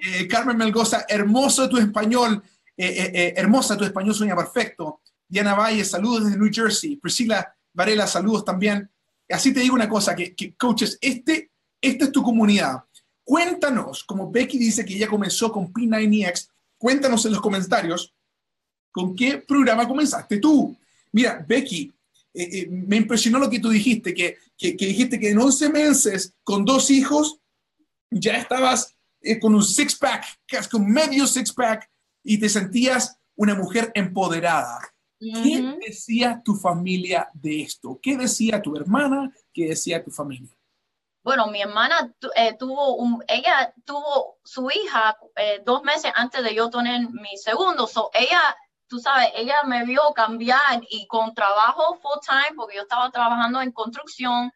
eh, 0.01 0.27
Carmen 0.27 0.57
Melgoza, 0.57 1.05
hermoso 1.07 1.69
tu 1.69 1.77
español, 1.77 2.41
hermosa 2.75 3.77
tu 3.77 3.83
español, 3.83 4.15
sueña 4.15 4.35
perfecto. 4.35 5.01
Diana 5.27 5.53
Valle, 5.53 5.85
saludos 5.85 6.25
desde 6.25 6.39
New 6.39 6.49
Jersey. 6.51 6.95
Priscila 6.95 7.55
Varela, 7.71 8.07
saludos 8.07 8.43
también. 8.43 8.89
Así 9.29 9.53
te 9.53 9.59
digo 9.59 9.75
una 9.75 9.87
cosa, 9.87 10.15
que, 10.15 10.55
coaches, 10.57 10.97
este, 11.01 11.51
esta 11.79 12.05
es 12.05 12.11
tu 12.11 12.23
comunidad. 12.23 12.83
Cuéntanos, 13.23 14.03
como 14.03 14.31
Becky 14.31 14.57
dice 14.57 14.83
que 14.83 14.95
ella 14.95 15.07
comenzó 15.07 15.51
con 15.51 15.71
P90X, 15.71 16.49
cuéntanos 16.79 17.23
en 17.27 17.33
los 17.33 17.41
comentarios 17.41 18.11
con 18.91 19.15
qué 19.15 19.37
programa 19.37 19.87
comenzaste 19.87 20.39
tú. 20.39 20.75
Mira, 21.11 21.45
Becky, 21.47 21.93
eh, 22.33 22.49
eh, 22.51 22.67
me 22.71 22.95
impresionó 22.95 23.37
lo 23.37 23.51
que 23.51 23.59
tú 23.59 23.69
dijiste, 23.69 24.15
que, 24.15 24.37
que, 24.57 24.73
dijiste 24.73 25.19
que 25.19 25.29
en 25.29 25.37
11 25.37 25.69
meses, 25.69 26.33
con 26.43 26.65
dos 26.65 26.89
hijos, 26.89 27.39
ya 28.13 28.37
estabas 28.37 28.95
eh, 29.21 29.39
con 29.39 29.55
un 29.55 29.63
six-pack, 29.63 30.25
con 30.71 30.89
medio 30.89 31.27
six-pack, 31.27 31.89
y 32.23 32.39
te 32.39 32.49
sentías 32.49 33.17
una 33.35 33.55
mujer 33.55 33.91
empoderada. 33.95 34.79
¿Qué 35.19 35.77
decía 35.87 36.41
tu 36.43 36.55
familia 36.55 37.29
de 37.33 37.61
esto? 37.61 37.97
¿Qué 38.01 38.17
decía 38.17 38.61
tu 38.61 38.75
hermana? 38.75 39.31
¿Qué 39.53 39.69
decía 39.69 40.03
tu 40.03 40.11
familia? 40.11 40.53
Bueno, 41.23 41.47
mi 41.47 41.61
hermana 41.61 42.13
eh, 42.35 42.57
tuvo 42.59 42.95
un, 42.95 43.23
ella 43.29 43.73
tuvo 43.85 44.39
su 44.43 44.69
hija 44.69 45.17
eh, 45.37 45.61
dos 45.65 45.81
meses 45.83 46.11
antes 46.15 46.43
de 46.43 46.53
yo 46.53 46.69
tener 46.69 47.09
mi 47.09 47.37
segundo. 47.37 47.87
So 47.87 48.09
ella, 48.13 48.41
tú 48.87 48.99
sabes, 48.99 49.29
ella 49.33 49.63
me 49.65 49.85
vio 49.85 50.01
cambiar 50.13 50.81
y 50.89 51.07
con 51.07 51.33
trabajo 51.33 51.97
full 52.01 52.19
time, 52.25 52.57
porque 52.57 52.75
yo 52.75 52.81
estaba 52.81 53.09
trabajando 53.09 53.61
en 53.61 53.71
construcción, 53.71 54.51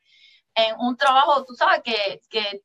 en 0.53 0.75
un 0.79 0.97
trabajo, 0.97 1.45
tú 1.45 1.53
sabes, 1.53 1.81
que, 1.85 2.21
que 2.29 2.63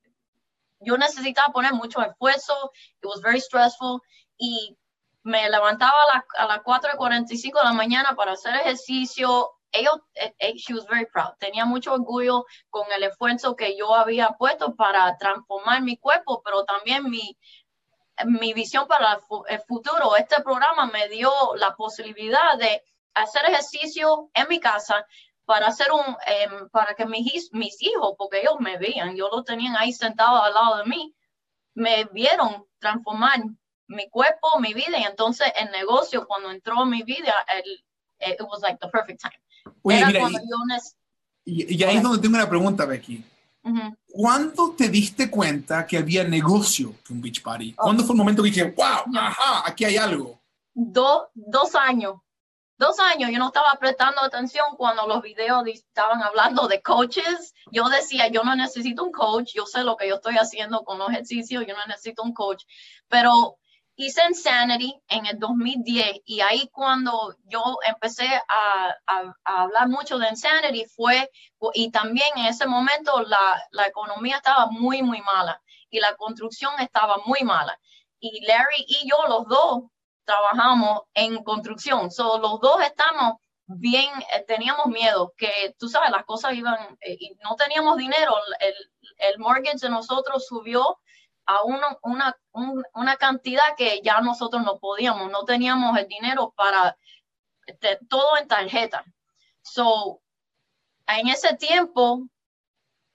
yo 0.84 0.96
necesitaba 0.96 1.52
poner 1.52 1.72
mucho 1.72 2.02
esfuerzo. 2.02 2.70
It 3.00 3.06
was 3.06 3.20
very 3.20 3.40
stressful. 3.40 4.00
Y 4.36 4.76
me 5.22 5.48
levantaba 5.48 5.94
a, 6.38 6.46
las 6.46 6.58
4.45 6.60 7.58
de 7.58 7.64
la 7.64 7.72
mañana 7.72 8.14
para 8.14 8.32
hacer 8.32 8.54
ejercicio. 8.56 9.50
Ellos, 9.70 10.00
eh, 10.14 10.34
eh, 10.38 10.54
she 10.56 10.74
was 10.74 10.86
very 10.86 11.06
proud. 11.06 11.34
Tenía 11.38 11.64
mucho 11.64 11.94
orgullo 11.94 12.44
con 12.68 12.84
el 12.92 13.04
esfuerzo 13.04 13.56
que 13.56 13.76
yo 13.76 13.94
había 13.94 14.30
puesto 14.38 14.74
para 14.74 15.16
transformar 15.16 15.82
mi 15.82 15.96
cuerpo, 15.96 16.42
pero 16.44 16.64
también 16.64 17.08
mi, 17.08 17.38
mi 18.26 18.52
visión 18.52 18.86
para 18.86 19.18
el 19.48 19.60
futuro. 19.60 20.16
Este 20.16 20.42
programa 20.42 20.86
me 20.86 21.08
dio 21.08 21.30
la 21.56 21.74
posibilidad 21.74 22.58
de 22.58 22.82
hacer 23.14 23.44
ejercicio 23.46 24.30
en 24.34 24.48
mi 24.48 24.60
casa 24.60 25.06
para 25.52 25.66
hacer 25.66 25.88
un, 25.92 26.16
em, 26.26 26.70
para 26.70 26.94
que 26.94 27.04
mis, 27.04 27.52
mis 27.52 27.76
hijos, 27.82 28.14
porque 28.16 28.40
ellos 28.40 28.54
me 28.58 28.78
veían, 28.78 29.14
yo 29.14 29.28
lo 29.28 29.44
tenían 29.44 29.76
ahí 29.76 29.92
sentado 29.92 30.42
al 30.42 30.54
lado 30.54 30.78
de 30.78 30.84
mí, 30.86 31.14
me 31.74 32.06
vieron 32.06 32.64
transformar 32.78 33.38
mi 33.86 34.08
cuerpo, 34.08 34.58
mi 34.60 34.72
vida, 34.72 34.98
y 34.98 35.02
entonces 35.02 35.52
el 35.54 35.70
negocio 35.70 36.26
cuando 36.26 36.50
entró 36.50 36.82
en 36.84 36.88
mi 36.88 37.02
vida, 37.02 37.34
el, 37.54 37.84
it 38.32 38.40
was 38.50 38.62
like 38.62 38.78
the 38.80 38.88
perfect 38.88 39.20
time. 39.20 39.74
Oye, 39.82 40.06
mira, 40.06 40.26
y, 41.44 41.76
y, 41.76 41.84
ahí 41.84 41.98
es 41.98 42.02
donde 42.02 42.22
tengo 42.22 42.36
una 42.36 42.48
pregunta, 42.48 42.86
Becky. 42.86 43.22
¿Cuándo 44.08 44.74
te 44.74 44.88
diste 44.88 45.28
cuenta 45.28 45.86
que 45.86 45.98
había 45.98 46.24
negocio 46.24 46.94
con 47.06 47.20
Beach 47.20 47.42
Party? 47.42 47.74
¿Cuándo 47.74 48.04
fue 48.04 48.14
el 48.14 48.18
momento 48.18 48.42
que 48.42 48.48
dije, 48.48 48.74
wow, 48.74 49.04
ajá, 49.18 49.68
aquí 49.68 49.84
hay 49.84 49.98
algo? 49.98 50.40
dos 50.72 51.74
años. 51.74 52.14
Dos 52.78 52.98
años 52.98 53.30
yo 53.30 53.38
no 53.38 53.48
estaba 53.48 53.74
prestando 53.78 54.22
atención 54.22 54.64
cuando 54.76 55.06
los 55.06 55.22
videos 55.22 55.64
estaban 55.66 56.22
hablando 56.22 56.68
de 56.68 56.82
coaches. 56.82 57.54
Yo 57.70 57.88
decía, 57.88 58.28
yo 58.28 58.42
no 58.42 58.56
necesito 58.56 59.04
un 59.04 59.12
coach, 59.12 59.52
yo 59.54 59.66
sé 59.66 59.84
lo 59.84 59.96
que 59.96 60.08
yo 60.08 60.16
estoy 60.16 60.36
haciendo 60.36 60.82
con 60.82 60.98
los 60.98 61.10
ejercicios, 61.10 61.64
yo 61.66 61.76
no 61.76 61.86
necesito 61.86 62.22
un 62.22 62.34
coach. 62.34 62.64
Pero 63.08 63.58
hice 63.96 64.22
Insanity 64.26 65.00
en 65.08 65.26
el 65.26 65.38
2010 65.38 66.22
y 66.24 66.40
ahí 66.40 66.68
cuando 66.72 67.36
yo 67.44 67.62
empecé 67.86 68.26
a, 68.26 68.96
hablar 69.44 69.88
mucho 69.88 70.18
de 70.18 70.28
Insanity 70.28 70.86
fue, 70.86 71.30
y 71.74 71.90
también 71.90 72.28
en 72.36 72.46
ese 72.46 72.66
momento 72.66 73.22
la, 73.22 73.62
la, 73.70 73.86
economía 73.86 74.36
estaba 74.36 74.66
muy, 74.66 75.02
muy 75.02 75.20
mala 75.20 75.60
y 75.90 76.00
la 76.00 76.14
construcción 76.16 76.72
estaba 76.80 77.18
muy 77.26 77.42
mala. 77.42 77.78
Y 78.18 78.44
Larry 78.46 78.84
y 78.86 79.08
yo, 79.08 79.16
los 79.28 79.46
dos, 79.48 79.82
trabajamos 80.24 81.02
en 81.14 81.42
construcción. 81.42 82.10
So, 82.10 82.38
los 82.38 82.60
dos 82.60 82.80
estamos 82.82 83.36
bien, 83.66 84.10
eh, 84.34 84.44
teníamos 84.46 84.86
miedo 84.86 85.32
que, 85.36 85.74
tú 85.78 85.88
sabes, 85.88 86.10
las 86.10 86.24
cosas 86.24 86.54
iban, 86.54 86.98
eh, 87.00 87.16
y 87.18 87.34
no 87.42 87.56
teníamos 87.56 87.96
dinero, 87.96 88.34
el, 88.60 88.74
el 89.18 89.38
mortgage 89.38 89.78
de 89.78 89.88
nosotros 89.90 90.46
subió 90.46 90.98
a 91.46 91.62
una, 91.64 91.98
una, 92.02 92.36
una 92.94 93.16
cantidad 93.16 93.74
que 93.76 94.00
ya 94.02 94.20
nosotros 94.20 94.62
no 94.64 94.78
podíamos, 94.78 95.30
no 95.30 95.44
teníamos 95.44 95.96
el 95.98 96.06
dinero 96.06 96.52
para 96.56 96.96
este, 97.66 97.98
todo 98.08 98.36
en 98.38 98.48
tarjeta. 98.48 99.04
So, 99.62 100.20
en 101.06 101.28
ese 101.28 101.56
tiempo, 101.56 102.26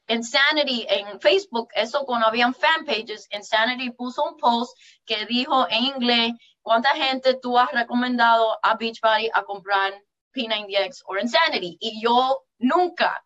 Insanity 0.09 0.85
en 0.89 1.19
Facebook, 1.19 1.69
eso 1.73 2.05
cuando 2.05 2.27
habían 2.27 2.53
fan 2.53 2.85
pages, 2.85 3.27
Insanity 3.31 3.91
puso 3.91 4.23
un 4.23 4.37
post 4.37 4.77
que 5.05 5.25
dijo 5.25 5.67
en 5.69 5.83
inglés 5.83 6.31
cuánta 6.67 6.93
gente 6.95 7.35
tú 7.35 7.57
has 7.57 7.71
recomendado 7.71 8.59
a 8.61 8.75
Beachbody 8.75 9.29
a 9.33 9.41
comprar 9.43 9.93
P90X 10.35 11.01
o 11.05 11.17
Insanity. 11.17 11.77
Y 11.79 12.01
yo 12.03 12.43
nunca 12.57 13.23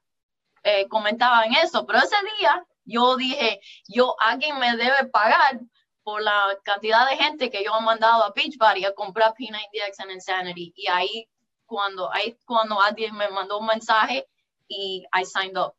eh, 0.61 0.87
comentaba 0.87 1.45
en 1.45 1.55
eso, 1.55 1.83
pero 1.87 1.97
ese 1.97 2.17
día 2.37 2.63
yo 2.85 3.15
dije, 3.15 3.59
yo, 3.87 4.15
alguien 4.19 4.59
me 4.59 4.77
debe 4.77 5.07
pagar 5.07 5.59
por 6.03 6.21
la 6.21 6.55
cantidad 6.63 7.09
de 7.09 7.17
gente 7.17 7.49
que 7.49 7.63
yo 7.63 7.71
he 7.75 7.81
mandado 7.81 8.25
a 8.25 8.31
Beachbody 8.31 8.85
a 8.85 8.93
comprar 8.93 9.33
P90X 9.33 10.03
en 10.03 10.11
Insanity. 10.11 10.71
Y 10.75 10.87
ahí 10.87 11.27
cuando, 11.65 12.13
ahí 12.13 12.37
cuando 12.45 12.79
alguien 12.79 13.15
me 13.15 13.27
mandó 13.29 13.57
un 13.57 13.65
mensaje 13.65 14.27
y 14.67 15.03
I 15.19 15.25
signed 15.25 15.57
up. 15.57 15.73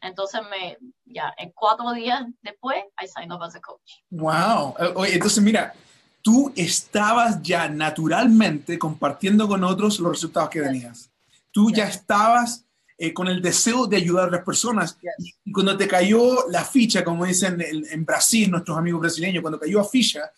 Entonces 0.00 0.42
me, 0.48 0.78
ya, 1.06 1.34
en 1.38 1.50
cuatro 1.50 1.90
días 1.90 2.22
después, 2.42 2.84
I 3.02 3.08
signed 3.08 3.32
up 3.32 3.42
as 3.42 3.56
a 3.56 3.60
coach. 3.60 3.98
Wow. 4.10 4.76
Oye, 4.94 5.14
entonces 5.14 5.42
mira, 5.42 5.74
tú 6.22 6.52
estabas 6.56 7.42
ya 7.42 7.68
naturalmente 7.68 8.78
compartiendo 8.78 9.48
con 9.48 9.64
otros 9.64 10.00
los 10.00 10.12
resultados 10.12 10.50
que 10.50 10.60
tenías. 10.60 11.10
Tú 11.50 11.70
ya 11.70 11.88
estabas 11.88 12.64
eh, 13.02 13.14
con 13.14 13.28
el 13.28 13.40
deseo 13.40 13.86
de 13.86 13.96
ayudar 13.96 14.28
a 14.28 14.30
las 14.30 14.44
personas. 14.44 14.98
Y, 15.18 15.50
cuando 15.50 15.74
te 15.74 15.88
cayó 15.88 16.48
la 16.50 16.64
ficha, 16.66 17.02
como 17.02 17.24
dicen 17.24 17.58
en, 17.58 18.04
Brasil, 18.04 18.50
nuestros 18.50 18.76
amigos 18.76 19.00
brasileños, 19.00 19.40
cuando 19.40 19.58
cayó 19.58 19.80
a 19.80 19.88
ficha, 19.88 20.30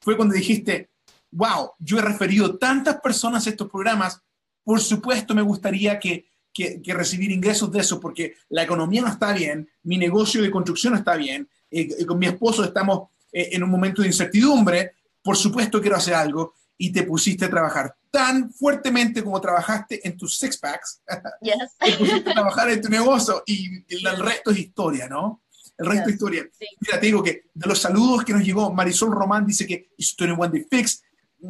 fue 0.00 0.18
cuando 0.18 0.34
dijiste, 0.34 0.90
wow, 1.30 1.70
yo 1.78 1.98
he 1.98 2.02
referido 2.02 2.58
tantas 2.58 3.00
personas 3.00 3.46
a 3.46 3.50
estos 3.50 3.70
programas, 3.70 4.20
por 4.62 4.80
supuesto 4.80 5.34
me 5.34 5.40
gustaría 5.40 5.98
que, 5.98 6.26
que, 6.52 6.82
recibir 6.92 7.30
ingresos 7.30 7.72
de 7.72 7.80
eso, 7.80 7.98
porque 7.98 8.34
la 8.50 8.64
economía 8.64 9.00
no 9.00 9.08
está 9.08 9.32
bien, 9.32 9.66
mi 9.84 9.96
negocio 9.96 10.42
de 10.42 10.50
construcción 10.50 10.92
no 10.92 10.98
está 10.98 11.16
bien, 11.16 11.48
eh, 11.70 11.88
eh, 12.00 12.04
con 12.04 12.18
mi 12.18 12.26
esposo 12.26 12.64
estamos 12.64 13.08
en 13.32 13.62
un 13.62 13.70
momento 13.70 14.02
de 14.02 14.08
incertidumbre, 14.08 14.92
por 15.22 15.36
supuesto 15.36 15.80
quiero 15.80 15.96
hacer 15.96 16.14
algo, 16.14 16.54
y 16.82 16.90
te 16.92 17.02
pusiste 17.02 17.44
a 17.44 17.50
trabajar 17.50 17.94
tan 18.10 18.50
fuertemente 18.50 19.22
como 19.22 19.38
trabajaste 19.38 20.00
en 20.08 20.16
tus 20.16 20.38
six 20.38 20.56
packs, 20.56 21.02
yes. 21.42 21.76
te 21.78 21.92
pusiste 21.92 22.30
a 22.30 22.32
trabajar 22.32 22.70
en 22.70 22.80
tu 22.80 22.88
negocio 22.88 23.42
y 23.46 23.84
el, 23.94 24.16
resto 24.16 24.50
es 24.50 24.58
historia, 24.60 25.06
¿no? 25.06 25.42
El 25.76 25.86
resto 25.86 26.08
es 26.08 26.14
historia. 26.14 26.48
Mira, 26.80 26.98
te 26.98 27.06
digo 27.06 27.22
que 27.22 27.42
de 27.52 27.66
los 27.66 27.78
saludos 27.78 28.24
que 28.24 28.32
nos 28.32 28.42
llegó, 28.42 28.72
Marisol 28.72 29.12
Román 29.12 29.46
dice 29.46 29.66
que 29.66 29.90
is 29.98 30.16
21 30.18 30.48
Day 30.48 30.66
Fix. 30.70 31.02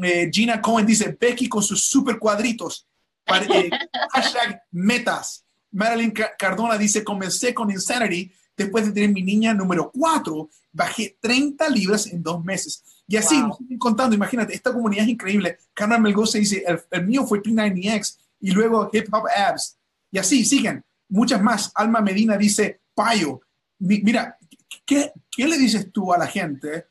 Eh, 0.02 0.28
Gina 0.32 0.60
Cohen 0.60 0.84
dice 0.84 1.16
Becky 1.18 1.48
con 1.48 1.62
sus 1.62 1.80
super 1.80 2.18
cuadritos. 2.18 2.88
Eh, 3.26 3.70
hashtag 4.10 4.64
metas. 4.72 5.44
Marilyn 5.70 6.12
Cardona 6.36 6.76
dice 6.76 7.04
comencé 7.04 7.54
con 7.54 7.70
Insanity 7.70 8.32
después 8.60 8.84
de 8.84 8.92
tener 8.92 9.10
mi 9.10 9.22
niña 9.22 9.54
número 9.54 9.90
4. 9.90 10.48
Bajé 10.72 11.16
30 11.20 11.68
libras 11.70 12.06
en 12.06 12.22
dos 12.22 12.44
meses. 12.44 12.84
Y 13.08 13.16
así, 13.16 13.42
contando, 13.78 14.14
imagínate, 14.14 14.54
esta 14.54 14.72
comunidad 14.72 15.04
es 15.04 15.10
increíble. 15.10 15.58
Carmen 15.74 16.02
Melgoza 16.02 16.38
dice, 16.38 16.62
el, 16.90 17.06
mío 17.06 17.26
fue 17.26 17.42
P90X 17.42 18.18
y 18.40 18.52
luego 18.52 18.88
Hip 18.92 19.12
Hop 19.12 19.24
Abs. 19.34 19.78
Y 20.12 20.18
así, 20.18 20.44
siguen. 20.44 20.84
Muchas 21.08 21.42
más. 21.42 21.72
Alma 21.74 22.00
Medina 22.00 22.36
dice, 22.36 22.82
Payo. 22.94 23.40
mira, 23.78 24.36
¿qué, 24.84 25.12
¿qué, 25.30 25.48
le 25.48 25.58
dices 25.58 25.90
tú 25.90 26.12
a 26.12 26.18
la 26.18 26.26
gente 26.26 26.86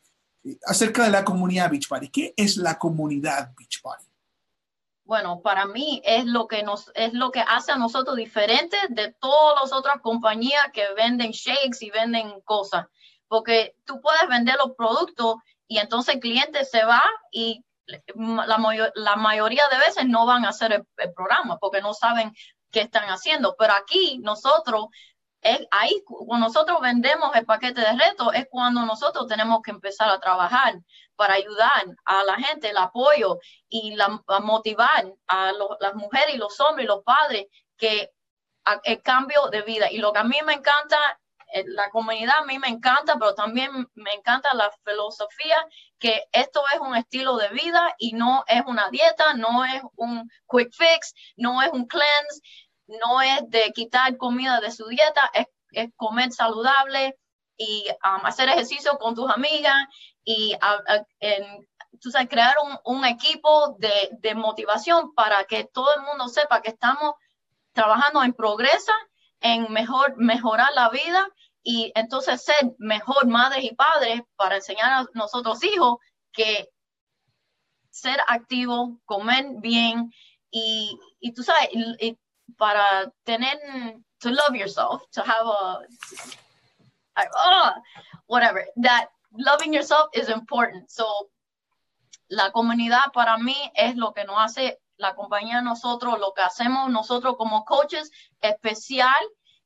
acerca 0.65 1.03
de 1.03 1.11
la 1.11 1.23
comunidad 1.23 1.69
Beach 1.69 1.88
Party? 1.88 2.09
¿Qué 2.09 2.33
es 2.35 2.57
la 2.57 2.77
comunidad 2.77 3.53
Beach 3.55 3.81
Party? 3.81 4.05
Bueno, 5.09 5.41
para 5.41 5.65
mí 5.65 6.03
es 6.05 6.25
lo 6.25 6.45
que 6.47 6.61
nos 6.61 6.91
es 6.93 7.13
lo 7.13 7.31
que 7.31 7.39
hace 7.39 7.71
a 7.71 7.77
nosotros 7.77 8.15
diferentes 8.15 8.79
de 8.89 9.11
todas 9.11 9.59
las 9.59 9.73
otras 9.73 10.01
compañías 10.01 10.67
que 10.71 10.93
venden 10.93 11.31
shakes 11.31 11.79
y 11.81 11.89
venden 11.89 12.39
cosas, 12.41 12.85
porque 13.27 13.75
tú 13.85 14.01
puedes 14.01 14.29
vender 14.29 14.57
los 14.63 14.75
productos 14.75 15.37
y 15.67 15.79
entonces 15.79 16.13
el 16.13 16.21
cliente 16.21 16.63
se 16.63 16.85
va 16.85 17.01
y 17.31 17.65
la, 17.87 18.91
la 18.93 19.15
mayoría 19.15 19.63
de 19.71 19.79
veces 19.79 20.05
no 20.05 20.27
van 20.27 20.45
a 20.45 20.49
hacer 20.49 20.73
el, 20.73 21.13
programa 21.15 21.57
porque 21.57 21.81
no 21.81 21.95
saben 21.95 22.31
qué 22.69 22.81
están 22.81 23.09
haciendo. 23.09 23.55
Pero 23.57 23.73
aquí 23.73 24.19
nosotros, 24.19 24.89
es, 25.41 25.65
ahí 25.71 26.03
cuando 26.05 26.45
nosotros 26.45 26.79
vendemos 26.81 27.35
el 27.35 27.47
paquete 27.47 27.81
de 27.81 27.97
retos 27.97 28.27
es 28.35 28.45
cuando 28.47 28.85
nosotros 28.85 29.25
tenemos 29.25 29.63
que 29.63 29.71
empezar 29.71 30.11
a 30.11 30.19
trabajar 30.19 30.75
para 31.19 31.33
ayudar 31.33 31.85
a 32.05 32.23
la 32.23 32.38
gente, 32.38 32.69
el 32.69 32.77
apoyo 32.77 33.39
y 33.67 33.93
la, 33.95 34.07
motivar 34.41 35.13
a 35.27 35.51
las 35.81 35.95
mujeres 35.95 36.35
y 36.35 36.38
los 36.38 36.57
hombres 36.61 36.85
y 36.85 36.88
los 36.88 37.03
padres 37.03 37.47
que 37.77 38.09
el 38.83 39.01
cambio 39.01 39.47
de 39.49 39.63
vida. 39.63 39.91
Y 39.91 39.97
lo 39.97 40.13
que 40.13 40.19
a 40.19 40.23
mí 40.23 40.38
me 40.45 40.53
encanta 40.53 40.97
eh, 41.51 41.63
la 41.67 41.89
comunidad 41.89 42.35
a 42.39 42.45
mí 42.45 42.57
me 42.59 42.67
encanta, 42.67 43.17
pero 43.19 43.33
también 43.33 43.71
me 43.95 44.13
encanta 44.13 44.53
la 44.53 44.71
filosofía 44.85 45.57
que 45.97 46.23
esto 46.31 46.61
es 46.73 46.79
un 46.79 46.95
estilo 46.95 47.38
de 47.38 47.49
vida 47.49 47.95
y 47.97 48.13
no 48.13 48.43
es 48.47 48.61
una 48.65 48.89
dieta, 48.89 49.33
no 49.33 49.65
es 49.65 49.81
un 49.95 50.29
quick 50.49 50.71
fix, 50.71 51.13
no 51.35 51.61
es 51.61 51.69
un 51.73 51.85
cleanse, 51.88 52.41
no 52.88 53.21
es 53.21 53.41
de 53.49 53.71
quitar 53.73 54.15
comida 54.17 54.61
de 54.61 54.71
su 54.71 54.88
dieta, 54.88 55.29
es, 55.33 55.47
comer 55.95 56.31
saludable 56.31 57.15
y 57.59 57.85
um, 58.05 58.25
hacer 58.25 58.47
ejercicio 58.47 58.97
con 58.97 59.13
tus 59.13 59.29
amigas 59.29 59.75
y 60.23 60.55
tú 61.99 62.09
sabes, 62.09 62.29
crear 62.29 62.55
un, 62.85 63.05
equipo 63.05 63.75
de, 63.77 64.35
motivación 64.35 65.13
para 65.13 65.43
que 65.43 65.65
todo 65.65 65.93
el 65.95 66.03
mundo 66.03 66.29
sepa 66.29 66.61
que 66.61 66.69
estamos 66.69 67.15
trabajando 67.73 68.23
en 68.23 68.33
progreso, 68.33 68.93
en 69.41 69.71
mejor, 69.71 70.15
mejorar 70.17 70.69
la 70.73 70.89
vida 70.89 71.27
y 71.61 71.91
entonces 71.95 72.41
ser 72.43 72.73
mejor 72.77 73.27
madres 73.27 73.65
y 73.65 73.75
padres 73.75 74.21
para 74.37 74.55
enseñar 74.55 74.91
a 74.91 75.05
nosotros 75.13 75.61
hijos 75.63 75.97
que 76.31 76.69
ser 77.89 78.19
activo, 78.27 78.99
comer 79.03 79.45
bien 79.57 80.13
y, 80.49 80.97
y 81.19 81.33
tú 81.33 81.43
sabes, 81.43 81.69
para 82.57 83.11
tener, 83.23 83.59
to 84.19 84.29
love 84.29 84.55
yourself, 84.55 85.01
to 85.11 85.21
have 85.21 85.45
oh, 87.33 87.71
whatever, 88.27 88.65
that 88.77 89.07
loving 89.38 89.73
yourself 89.73 90.09
is 90.13 90.29
important. 90.29 90.89
So, 90.89 91.05
la 92.29 92.51
comunidad 92.51 93.11
para 93.13 93.38
mí 93.38 93.55
es 93.75 93.95
lo 93.95 94.13
que 94.13 94.23
nos 94.23 94.38
hace 94.39 94.79
la 94.97 95.15
compañía 95.15 95.61
nosotros, 95.61 96.19
lo 96.19 96.33
que 96.33 96.41
hacemos 96.41 96.89
nosotros 96.89 97.35
como 97.38 97.63
coaches 97.65 98.11
especial 98.41 99.15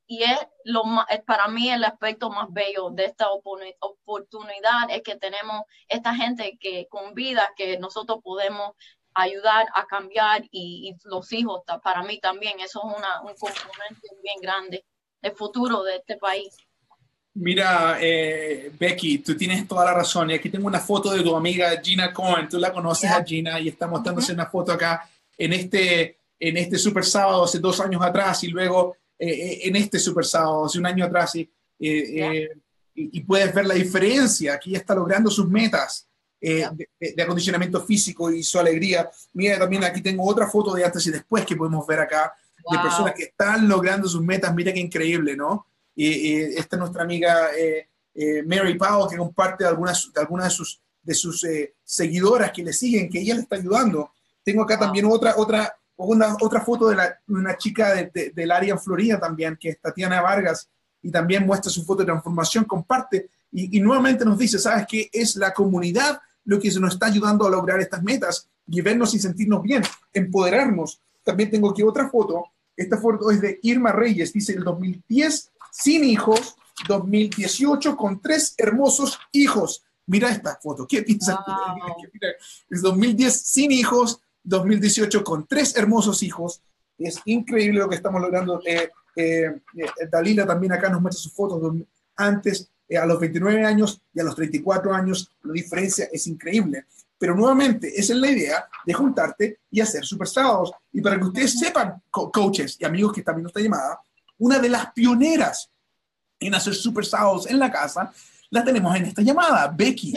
y 0.05 0.23
es 0.23 0.37
lo 0.63 0.83
más, 0.83 1.07
para 1.25 1.47
mí 1.47 1.69
el 1.69 1.83
aspecto 1.83 2.29
más 2.29 2.47
bello 2.51 2.89
de 2.91 3.05
esta 3.05 3.27
oportunidad 3.31 4.89
es 4.89 5.01
que 5.01 5.15
tenemos 5.15 5.63
esta 5.87 6.13
gente 6.13 6.57
que 6.59 6.87
con 6.87 7.13
vida 7.13 7.49
que 7.55 7.77
nosotros 7.79 8.19
podemos 8.23 8.73
ayudar 9.15 9.67
a 9.73 9.85
cambiar 9.85 10.43
y, 10.51 10.95
los 11.05 11.31
hijos 11.31 11.61
para 11.83 12.03
mí 12.03 12.19
también 12.19 12.59
eso 12.59 12.79
es 12.79 12.97
una, 12.97 13.21
un 13.21 13.33
componente 13.35 14.07
bien 14.21 14.39
grande 14.41 14.85
del 15.21 15.35
futuro 15.35 15.83
de 15.83 15.97
este 15.97 16.17
país. 16.17 16.55
Mira, 17.35 17.97
eh, 17.99 18.71
Becky, 18.79 19.19
tú 19.19 19.35
tienes 19.35 19.67
toda 19.67 19.85
la 19.85 19.93
razón. 19.93 20.29
Y 20.29 20.35
aquí 20.35 20.49
tengo 20.49 20.67
una 20.67 20.79
foto 20.79 21.11
de 21.11 21.23
tu 21.23 21.35
amiga 21.35 21.81
Gina 21.81 22.13
Cohen. 22.13 22.47
Tú 22.47 22.59
la 22.59 22.71
conoces 22.71 23.09
a 23.09 23.23
Gina 23.23 23.59
y 23.59 23.69
está 23.69 23.87
mostrándose 23.87 24.33
una 24.33 24.45
foto 24.45 24.71
acá 24.71 25.09
en 25.37 25.53
este, 25.53 26.17
en 26.39 26.57
este 26.57 26.77
Super 26.77 27.03
Sábado 27.03 27.43
hace 27.43 27.57
dos 27.57 27.79
años 27.79 28.01
atrás 28.03 28.43
y 28.43 28.49
luego 28.49 28.97
eh, 29.17 29.29
eh, 29.29 29.59
en 29.63 29.75
este 29.75 29.97
Super 29.97 30.25
Sábado 30.25 30.65
hace 30.65 30.77
un 30.77 30.85
año 30.85 31.05
atrás. 31.05 31.35
Y, 31.35 31.49
y, 31.79 33.21
puedes 33.21 33.51
ver 33.53 33.65
la 33.65 33.73
diferencia. 33.73 34.53
Aquí 34.53 34.75
está 34.75 34.93
logrando 34.93 35.31
sus 35.31 35.49
metas 35.49 36.07
de, 36.39 36.69
de, 36.99 37.23
acondicionamiento 37.23 37.83
físico 37.83 38.31
y 38.31 38.43
su 38.43 38.59
alegría. 38.59 39.09
Mira, 39.33 39.57
también 39.57 39.83
aquí 39.83 40.01
tengo 40.01 40.23
otra 40.23 40.47
foto 40.47 40.75
de 40.75 40.85
antes 40.85 41.07
y 41.07 41.11
después 41.11 41.45
que 41.45 41.55
podemos 41.55 41.85
ver 41.87 42.01
acá 42.01 42.31
de 42.71 42.77
personas 42.77 43.15
que 43.15 43.23
están 43.23 43.67
logrando 43.67 44.07
sus 44.07 44.21
metas. 44.21 44.53
Mira 44.53 44.71
qué 44.71 44.79
increíble, 44.79 45.35
¿no? 45.35 45.65
Y 45.95 46.41
esta 46.57 46.75
es 46.75 46.79
nuestra 46.79 47.03
amiga 47.03 47.49
eh, 47.57 47.87
eh, 48.13 48.43
Mary 48.43 48.75
Powell, 48.77 49.09
que 49.09 49.17
comparte 49.17 49.65
algunas, 49.65 50.11
de 50.13 50.21
algunas 50.21 50.45
de 50.45 50.51
sus, 50.51 50.81
de 51.01 51.13
sus 51.13 51.43
eh, 51.43 51.75
seguidoras 51.83 52.51
que 52.51 52.63
le 52.63 52.73
siguen, 52.73 53.09
que 53.09 53.19
ella 53.19 53.35
le 53.35 53.41
está 53.41 53.55
ayudando. 53.55 54.11
Tengo 54.43 54.63
acá 54.63 54.77
también 54.77 55.05
otra, 55.05 55.33
otra, 55.37 55.75
una, 55.95 56.35
otra 56.39 56.61
foto 56.61 56.89
de, 56.89 56.95
la, 56.95 57.19
una 57.27 57.57
chica 57.57 57.93
de, 57.93 58.31
del 58.33 58.51
área 58.51 58.73
en 58.73 58.79
Florida 58.79 59.19
también, 59.19 59.57
que 59.59 59.69
es 59.69 59.81
Tatiana 59.81 60.21
Vargas, 60.21 60.69
y 61.01 61.11
también 61.11 61.45
muestra 61.45 61.71
su 61.71 61.83
foto 61.83 62.01
de 62.01 62.07
transformación, 62.07 62.65
comparte, 62.65 63.29
y, 63.51 63.77
y 63.77 63.81
nuevamente 63.81 64.25
nos 64.25 64.37
dice, 64.37 64.59
¿sabes 64.59 64.85
qué? 64.87 65.09
Es 65.11 65.35
la 65.35 65.53
comunidad 65.53 66.21
lo 66.45 66.59
que 66.59 66.71
nos 66.79 66.93
está 66.93 67.07
ayudando 67.07 67.47
a 67.47 67.49
lograr 67.49 67.79
estas 67.79 68.03
metas 68.03 68.49
y 68.67 68.81
vernos 68.81 69.13
y 69.13 69.19
sentirnos 69.19 69.63
bien, 69.63 69.81
empoderarnos. 70.13 71.01
También 71.23 71.49
tengo 71.49 71.69
aquí 71.69 71.83
otra 71.83 72.09
foto. 72.09 72.45
Esta 72.75 72.97
foto 72.97 73.31
es 73.31 73.39
de 73.39 73.59
Irma 73.63 73.91
Reyes, 73.91 74.33
dice 74.33 74.53
el 74.53 74.63
2010 74.63 75.52
sin 75.73 76.03
hijos, 76.03 76.55
2018 76.87 77.97
con 77.97 78.21
tres 78.21 78.53
hermosos 78.57 79.19
hijos. 79.31 79.83
Mira 80.05 80.29
esta 80.29 80.59
foto, 80.61 80.85
¿qué 80.87 81.01
piensas? 81.03 81.39
Es 82.69 82.81
2010 82.81 83.33
sin 83.41 83.71
hijos, 83.71 84.19
2018 84.43 85.23
con 85.23 85.47
tres 85.47 85.75
hermosos 85.75 86.21
hijos. 86.21 86.61
Es 86.97 87.19
increíble 87.25 87.79
lo 87.79 87.89
que 87.89 87.95
estamos 87.95 88.21
logrando. 88.21 88.61
Eh, 88.65 88.91
eh, 89.15 89.61
eh, 89.75 90.07
Dalila 90.11 90.45
también 90.45 90.73
acá 90.73 90.89
nos 90.89 91.01
muestra 91.01 91.21
sus 91.21 91.33
fotos 91.33 91.73
antes, 92.15 92.69
a 92.95 93.05
los 93.07 93.19
29 93.19 93.65
años 93.65 93.99
y 94.13 94.19
a 94.19 94.23
los 94.23 94.35
34 94.35 94.93
años. 94.93 95.31
La 95.43 95.53
diferencia 95.53 96.07
es 96.11 96.27
increíble. 96.27 96.85
Pero 97.17 97.35
nuevamente, 97.35 97.87
esa 97.99 98.13
es 98.13 98.19
la 98.19 98.29
idea 98.29 98.67
de 98.85 98.93
juntarte 98.93 99.59
y 99.71 99.81
hacer 99.81 100.05
super 100.05 100.27
sábados. 100.27 100.71
Y 100.91 101.01
para 101.01 101.17
que 101.17 101.25
ustedes 101.25 101.57
sepan, 101.57 102.01
coaches 102.11 102.77
y 102.79 102.85
amigos 102.85 103.13
que 103.13 103.21
están 103.21 103.35
viendo 103.35 103.47
esta 103.47 103.61
llamada, 103.61 103.99
una 104.37 104.59
de 104.59 104.69
las 104.69 104.91
pioneras 104.93 105.69
en 106.39 106.55
hacer 106.55 106.75
super 106.75 107.05
sábados 107.05 107.49
en 107.49 107.59
la 107.59 107.71
casa, 107.71 108.11
la 108.49 108.63
tenemos 108.63 108.95
en 108.95 109.05
esta 109.05 109.21
llamada, 109.21 109.67
Becky. 109.67 110.13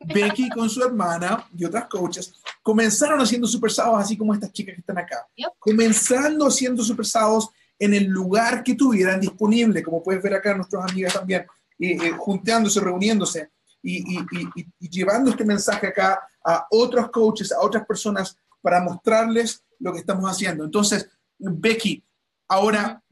Becky 0.00 0.48
con 0.48 0.70
su 0.70 0.82
hermana 0.82 1.46
y 1.56 1.64
otras 1.64 1.86
coaches 1.88 2.34
comenzaron 2.62 3.20
haciendo 3.20 3.46
super 3.46 3.70
sábados 3.70 4.04
así 4.04 4.16
como 4.16 4.32
estas 4.32 4.52
chicas 4.52 4.74
que 4.74 4.80
están 4.80 4.98
acá. 4.98 5.26
Comenzando 5.58 6.46
haciendo 6.46 6.82
super 6.82 7.04
sábados 7.04 7.50
en 7.78 7.92
el 7.92 8.04
lugar 8.04 8.62
que 8.62 8.74
tuvieran 8.74 9.20
disponible, 9.20 9.82
como 9.82 10.02
puedes 10.02 10.22
ver 10.22 10.34
acá 10.34 10.54
nuestras 10.54 10.90
amigas 10.90 11.12
también, 11.12 11.42
eh, 11.78 11.98
eh, 12.00 12.10
juntándose, 12.12 12.80
reuniéndose 12.80 13.50
y, 13.82 14.18
y, 14.18 14.88
llevando 14.88 15.30
este 15.30 15.44
mensaje 15.44 15.88
acá 15.88 16.26
a 16.42 16.66
otros 16.70 17.10
coaches, 17.10 17.52
a 17.52 17.60
otras 17.60 17.84
personas 17.84 18.38
para 18.62 18.80
mostrarles 18.80 19.62
lo 19.78 19.92
que 19.92 19.98
estamos 19.98 20.30
haciendo. 20.30 20.64
Entonces, 20.64 21.10
Becky, 21.38 22.02
ahora 22.48 23.02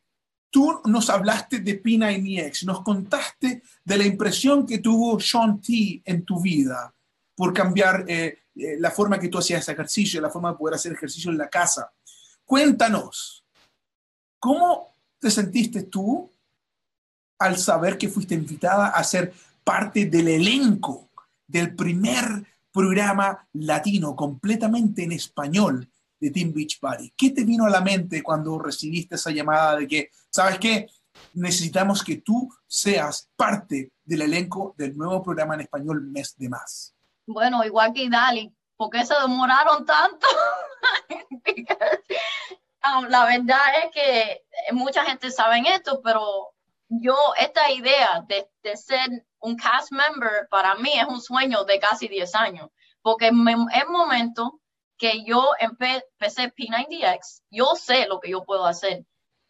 Tú 0.53 0.83
nos 0.85 1.09
hablaste 1.09 1.61
de 1.61 1.77
Pina 1.77 2.13
y 2.13 2.21
mi 2.21 2.39
ex, 2.39 2.65
nos 2.65 2.83
contaste 2.83 3.63
de 3.83 3.97
la 3.97 4.05
impresión 4.05 4.67
que 4.67 4.81
tuvo 4.81 5.19
Sean 5.19 5.63
T 5.63 6.03
en 6.05 6.27
tu 6.27 6.43
vida 6.43 6.93
por 7.35 7.55
cambiar 7.55 8.05
eh, 8.07 8.41
eh, 8.55 8.77
la 8.79 8.91
forma 8.91 9.19
que 9.19 9.29
tú 9.29 9.39
hacías 9.39 9.67
ejercicio, 9.67 10.21
la 10.21 10.29
forma 10.29 10.53
de 10.53 10.59
poder 10.59 10.75
hacer 10.75 10.93
ejercicio 10.93 11.31
en 11.31 11.39
la 11.39 11.49
casa. 11.49 11.91
Cuéntanos, 12.45 13.47
¿cómo 14.39 14.89
te 15.19 15.31
sentiste 15.31 15.85
tú 15.85 16.31
al 17.39 17.57
saber 17.57 17.97
que 17.97 18.11
fuiste 18.11 18.35
invitada 18.35 18.89
a 18.89 19.03
ser 19.05 19.33
parte 19.65 20.05
del 20.05 20.29
elenco 20.29 21.09
del 21.47 21.75
primer 21.75 22.45
programa 22.71 23.49
latino 23.55 24.15
completamente 24.15 25.05
en 25.05 25.13
español 25.13 25.89
de 26.23 26.31
Team 26.31 26.53
Beach 26.53 26.79
Party. 26.79 27.13
¿Qué 27.17 27.31
te 27.31 27.43
vino 27.43 27.67
a 27.67 27.71
la 27.71 27.81
mente 27.81 28.23
cuando 28.23 28.57
recibiste 28.57 29.17
esa 29.17 29.33
llamada 29.33 29.77
de 29.77 29.89
que, 29.89 30.11
sabes 30.31 30.59
qué, 30.61 30.87
necesitamos 31.35 32.05
que 32.05 32.19
tú 32.19 32.49
seas 32.65 33.29
parte 33.35 33.91
del 34.05 34.23
elenco 34.23 34.73
del 34.79 34.97
nuevo 34.97 35.21
programa 35.21 35.55
en 35.55 35.63
español 35.63 36.01
Mes 36.03 36.37
de 36.39 36.49
Más? 36.49 36.95
Bueno, 37.27 37.65
igual 37.65 37.93
que 37.93 38.09
Dali, 38.09 38.55
¿por 38.77 38.91
qué 38.91 39.05
se 39.05 39.15
demoraron 39.21 39.85
tanto? 39.85 40.27
Um, 42.85 43.05
la 43.05 43.25
verdad 43.27 43.61
es 43.85 43.93
que 43.93 44.43
mucha 44.73 45.05
gente 45.05 45.31
sabe 45.31 45.63
esto, 45.73 46.01
pero 46.03 46.49
yo, 46.89 47.17
esta 47.39 47.71
idea 47.71 48.25
de, 48.27 48.51
de, 48.65 48.77
ser 48.77 49.25
un 49.39 49.55
cast 49.55 49.93
member 49.93 50.49
para 50.51 50.75
mí 50.75 50.91
es 50.99 51.07
un 51.07 51.21
sueño 51.21 51.63
de 51.63 51.79
casi 51.79 52.09
10 52.09 52.35
años, 52.35 52.71
porque 53.01 53.29
en 53.29 53.47
el 53.47 53.89
momento 53.89 54.62
que 55.03 55.25
yo 55.25 55.51
empecé 55.59 56.55
P90X, 56.55 57.43
yo 57.51 57.75
sé 57.75 58.07
lo 58.07 58.21
que 58.21 58.31
yo 58.31 58.45
puedo 58.45 58.65
hacer. 58.65 59.05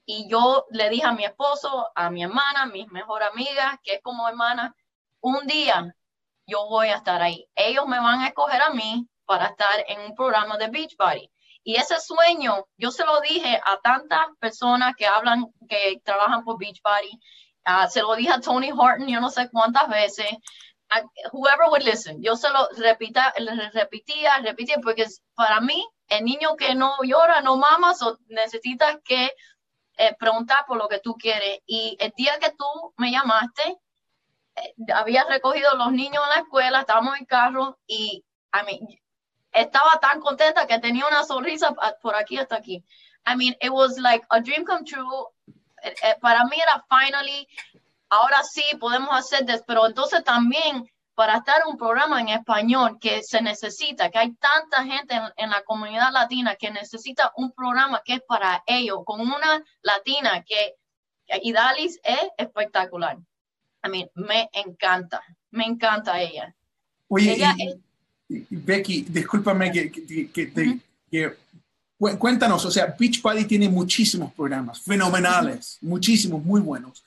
Y 0.06 0.26
yo 0.26 0.64
le 0.70 0.88
dije 0.88 1.04
a 1.04 1.12
mi 1.12 1.26
esposo, 1.26 1.90
a 1.94 2.08
mi 2.08 2.22
hermana, 2.22 2.64
mis 2.64 2.90
mejor 2.90 3.22
amigas, 3.22 3.76
que 3.82 3.96
es 3.96 4.02
como 4.02 4.26
hermana, 4.26 4.74
un 5.20 5.46
día 5.46 5.94
yo 6.46 6.66
voy 6.70 6.88
a 6.88 6.96
estar 6.96 7.20
ahí. 7.20 7.46
Ellos 7.54 7.86
me 7.86 8.00
van 8.00 8.22
a 8.22 8.28
escoger 8.28 8.62
a 8.62 8.70
mí 8.70 9.06
para 9.26 9.48
estar 9.48 9.84
en 9.88 10.00
un 10.00 10.14
programa 10.14 10.56
de 10.56 10.68
Beach 10.68 10.96
Party. 10.96 11.30
Y 11.64 11.76
ese 11.76 12.00
sueño, 12.00 12.64
yo 12.78 12.90
se 12.90 13.04
lo 13.04 13.20
dije 13.20 13.60
a 13.62 13.76
tantas 13.82 14.28
personas 14.40 14.94
que 14.96 15.04
hablan, 15.04 15.52
que 15.68 16.00
trabajan 16.02 16.44
por 16.44 16.58
Beach 16.58 16.80
Party. 16.80 17.10
Ah, 17.62 17.88
se 17.88 18.00
lo 18.00 18.16
dije 18.16 18.32
a 18.32 18.40
Tony 18.40 18.72
Horton, 18.72 19.06
yo 19.06 19.20
no 19.20 19.28
sé 19.28 19.50
cuántas 19.50 19.86
veces 19.90 20.28
whoever 21.32 21.68
would 21.70 21.82
listen, 21.82 22.22
yo 22.22 22.36
se 22.36 22.48
lo 22.50 22.68
repita, 22.76 23.32
repetía, 23.72 24.38
repetía, 24.38 24.76
porque 24.82 25.06
para 25.34 25.60
mí, 25.60 25.86
el 26.08 26.24
niño 26.24 26.56
que 26.56 26.74
no 26.74 26.96
llora, 27.02 27.40
no 27.40 27.56
mama, 27.56 27.94
so 27.94 28.18
necesitas 28.28 28.98
que 29.04 29.32
eh, 29.96 30.14
preguntar 30.18 30.64
por 30.66 30.76
lo 30.76 30.88
que 30.88 30.98
tú 30.98 31.14
quieres. 31.14 31.60
Y 31.66 31.96
el 32.00 32.12
día 32.16 32.38
que 32.40 32.50
tú 32.50 32.94
me 32.96 33.10
llamaste, 33.10 33.78
eh, 34.56 34.74
había 34.94 35.24
recogido 35.24 35.74
los 35.76 35.92
niños 35.92 36.22
en 36.24 36.30
la 36.30 36.42
escuela, 36.42 36.80
estábamos 36.80 37.18
en 37.18 37.26
carro 37.26 37.78
y 37.86 38.24
I 38.54 38.64
mean, 38.66 39.00
estaba 39.52 39.98
tan 40.00 40.20
contenta 40.20 40.66
que 40.66 40.78
tenía 40.78 41.06
una 41.06 41.24
sonrisa 41.24 41.74
por 42.02 42.16
aquí 42.16 42.38
hasta 42.38 42.56
aquí. 42.56 42.84
I 43.26 43.36
mean, 43.36 43.56
it 43.60 43.70
was 43.70 43.98
like 43.98 44.24
a 44.30 44.40
dream 44.40 44.64
come 44.64 44.84
true. 44.84 45.28
Eh, 45.82 46.16
para 46.20 46.44
mí 46.44 46.56
era 46.60 46.84
finally 46.88 47.48
ahora 48.12 48.42
sí 48.42 48.62
podemos 48.78 49.08
hacer 49.12 49.48
esto, 49.48 49.64
pero 49.66 49.86
entonces 49.86 50.22
también 50.22 50.86
para 51.14 51.38
estar 51.38 51.62
un 51.66 51.78
programa 51.78 52.20
en 52.20 52.28
español 52.28 52.98
que 53.00 53.22
se 53.22 53.40
necesita, 53.40 54.10
que 54.10 54.18
hay 54.18 54.32
tanta 54.34 54.84
gente 54.84 55.14
en, 55.36 55.50
la 55.50 55.62
comunidad 55.62 56.12
latina 56.12 56.56
que 56.56 56.70
necesita 56.70 57.32
un 57.36 57.52
programa 57.52 58.02
que 58.04 58.14
es 58.14 58.22
para 58.26 58.62
ellos, 58.66 58.98
con 59.04 59.20
una 59.20 59.62
latina 59.82 60.44
que 60.46 60.74
Idalis 61.42 62.00
es 62.04 62.28
espectacular. 62.36 63.16
I 63.84 63.88
mean, 63.88 64.10
me 64.14 64.48
encanta, 64.52 65.22
me 65.50 65.64
encanta 65.64 66.20
ella. 66.20 66.54
Oye, 67.08 67.36
Becky, 68.28 69.02
discúlpame 69.08 69.72
que, 69.72 69.90
que, 69.90 71.36
cuéntanos, 72.18 72.64
o 72.64 72.70
sea, 72.70 72.94
Beachbody 72.98 73.44
tiene 73.44 73.68
muchísimos 73.68 74.32
programas, 74.32 74.80
fenomenales, 74.80 75.78
muchísimos, 75.80 76.42
muy 76.42 76.60
buenos. 76.60 77.02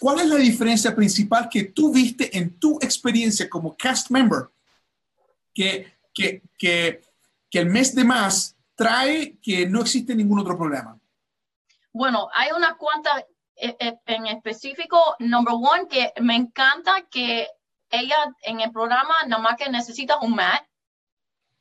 ¿Cuál 0.00 0.20
es 0.20 0.26
la 0.28 0.36
diferencia 0.36 0.96
principal 0.96 1.46
que 1.50 1.64
tú 1.64 1.92
viste 1.92 2.34
en 2.36 2.58
tu 2.58 2.78
experiencia 2.80 3.50
como 3.50 3.76
cast 3.76 4.10
member 4.10 4.48
que, 5.52 5.98
que, 6.14 6.42
que, 6.56 7.02
que 7.50 7.58
el 7.58 7.66
mes 7.66 7.94
de 7.94 8.02
más 8.02 8.56
trae 8.74 9.38
que 9.42 9.66
no 9.66 9.82
existe 9.82 10.14
ningún 10.14 10.38
otro 10.38 10.56
programa? 10.56 10.98
Bueno, 11.92 12.30
hay 12.32 12.50
unas 12.56 12.76
cuantas 12.76 13.26
eh, 13.56 13.76
eh, 13.78 13.98
en 14.06 14.26
específico. 14.28 15.16
Number 15.18 15.52
one, 15.54 15.86
que 15.86 16.14
me 16.22 16.34
encanta 16.34 17.02
que 17.10 17.46
ella 17.90 18.16
en 18.40 18.60
el 18.60 18.72
programa 18.72 19.14
nada 19.26 19.42
más 19.42 19.56
que 19.56 19.68
necesita 19.68 20.18
un 20.20 20.34
mat. 20.34 20.64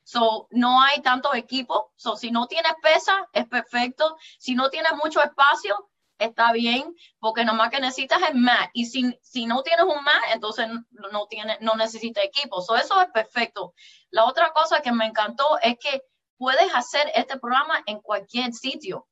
So, 0.06 0.47
no 0.52 0.82
hay 0.82 1.02
tanto 1.02 1.34
equipo. 1.34 1.91
So, 1.97 2.15
si 2.15 2.32
no 2.32 2.47
tienes 2.47 2.71
pesa, 2.82 3.28
es 3.34 3.49
perfecto. 3.49 4.15
Si 4.38 4.56
no 4.56 4.69
tienes 4.69 4.93
mucho 5.04 5.21
espacio, 5.21 5.89
está 6.19 6.51
bien, 6.51 6.95
porque 7.19 7.43
nada 7.43 7.58
más 7.58 7.69
que 7.69 7.79
necesitas 7.79 8.21
el 8.29 8.36
mat. 8.36 8.69
Y 8.73 8.86
si, 8.86 9.17
si 9.21 9.45
no 9.45 9.63
tienes 9.63 9.86
un 9.86 10.03
mat, 10.03 10.23
entonces 10.34 10.67
no, 11.12 11.27
tiene, 11.27 11.58
no 11.62 11.75
necesita 11.75 12.21
equipo. 12.21 12.62
So, 12.62 12.75
eso 12.75 13.01
es 13.01 13.10
perfecto. 13.12 13.73
La 14.12 14.25
otra 14.25 14.51
cosa 14.53 14.82
que 14.82 14.91
me 14.91 15.05
encantó 15.05 15.58
es 15.62 15.77
que 15.79 16.03
puedes 16.38 16.73
hacer 16.75 17.12
este 17.15 17.39
programa 17.39 17.82
en 17.86 17.99
cualquier 17.99 18.53
sitio. 18.53 19.08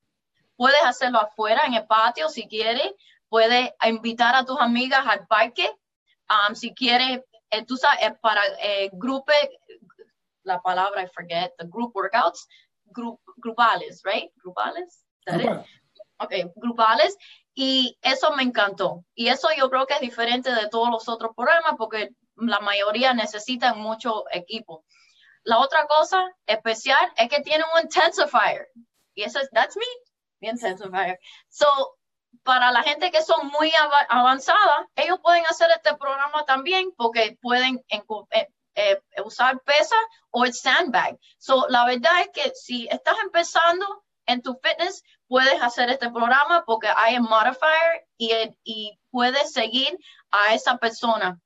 Puedes 0.55 0.83
hacerlo 0.83 1.19
afuera, 1.19 1.63
en 1.65 1.73
el 1.73 1.87
patio, 1.87 2.29
si 2.29 2.47
quieres. 2.47 2.93
Puedes 3.29 3.71
invitar 3.85 4.35
a 4.35 4.45
tus 4.45 4.59
amigas 4.59 5.05
al 5.07 5.27
parque 5.27 5.73
Um, 6.29 6.55
si 6.55 6.73
quieres, 6.73 7.21
eh, 7.51 7.65
tú 7.65 7.77
sabes, 7.77 7.99
eh, 8.01 8.15
para 8.21 8.41
eh, 8.61 8.89
grupo, 8.91 9.31
la 10.43 10.61
palabra 10.61 11.03
I 11.03 11.07
forget, 11.07 11.53
the 11.57 11.65
group 11.65 11.93
workouts, 11.95 12.47
group, 12.91 13.19
grupales, 13.37 14.01
right? 14.03 14.31
Grupales. 14.43 15.05
Ok, 16.19 16.33
grupales. 16.55 17.17
Y 17.53 17.97
eso 18.01 18.31
me 18.35 18.43
encantó. 18.43 19.03
Y 19.15 19.29
eso 19.29 19.49
yo 19.57 19.69
creo 19.69 19.87
que 19.87 19.95
es 19.95 20.01
diferente 20.01 20.53
de 20.53 20.69
todos 20.69 20.89
los 20.89 21.09
otros 21.09 21.31
programas 21.35 21.73
porque 21.77 22.11
la 22.35 22.59
mayoría 22.59 23.13
necesitan 23.13 23.79
mucho 23.79 24.25
equipo. 24.31 24.85
La 25.43 25.59
otra 25.59 25.87
cosa 25.87 26.23
especial 26.45 27.11
es 27.15 27.29
que 27.29 27.41
tiene 27.41 27.63
un 27.73 27.83
intensifier. 27.83 28.67
Y 29.15 29.23
eso 29.23 29.39
es, 29.39 29.49
that's 29.51 29.75
me, 29.75 29.85
the 30.41 30.47
intensifier. 30.47 31.17
So, 31.49 31.65
para 32.43 32.71
la 32.71 32.83
gente 32.83 33.11
que 33.11 33.23
son 33.23 33.47
muy 33.47 33.71
avanzada, 34.09 34.87
ellos 34.95 35.19
pueden 35.21 35.45
hacer 35.45 35.69
este 35.71 35.95
programa 35.95 36.45
también 36.45 36.91
porque 36.95 37.37
pueden 37.41 37.83
eh, 37.89 38.47
eh, 38.75 39.01
usar 39.25 39.59
pesa 39.61 39.95
o 40.31 40.45
el 40.45 40.53
sandbag. 40.53 41.17
So, 41.39 41.65
la 41.69 41.85
verdad 41.85 42.21
es 42.21 42.29
que 42.33 42.51
si 42.53 42.87
estás 42.89 43.17
empezando 43.23 44.03
en 44.27 44.41
tu 44.41 44.59
fitness, 44.61 45.01
puedes 45.27 45.61
hacer 45.61 45.89
este 45.89 46.09
programa 46.09 46.63
porque 46.65 46.87
hay 46.95 47.17
un 47.17 47.23
modifier 47.23 48.07
y, 48.17 48.31
y 48.63 48.99
puedes 49.11 49.51
seguir 49.51 49.97
a 50.31 50.53
esa 50.53 50.77
persona. 50.77 51.39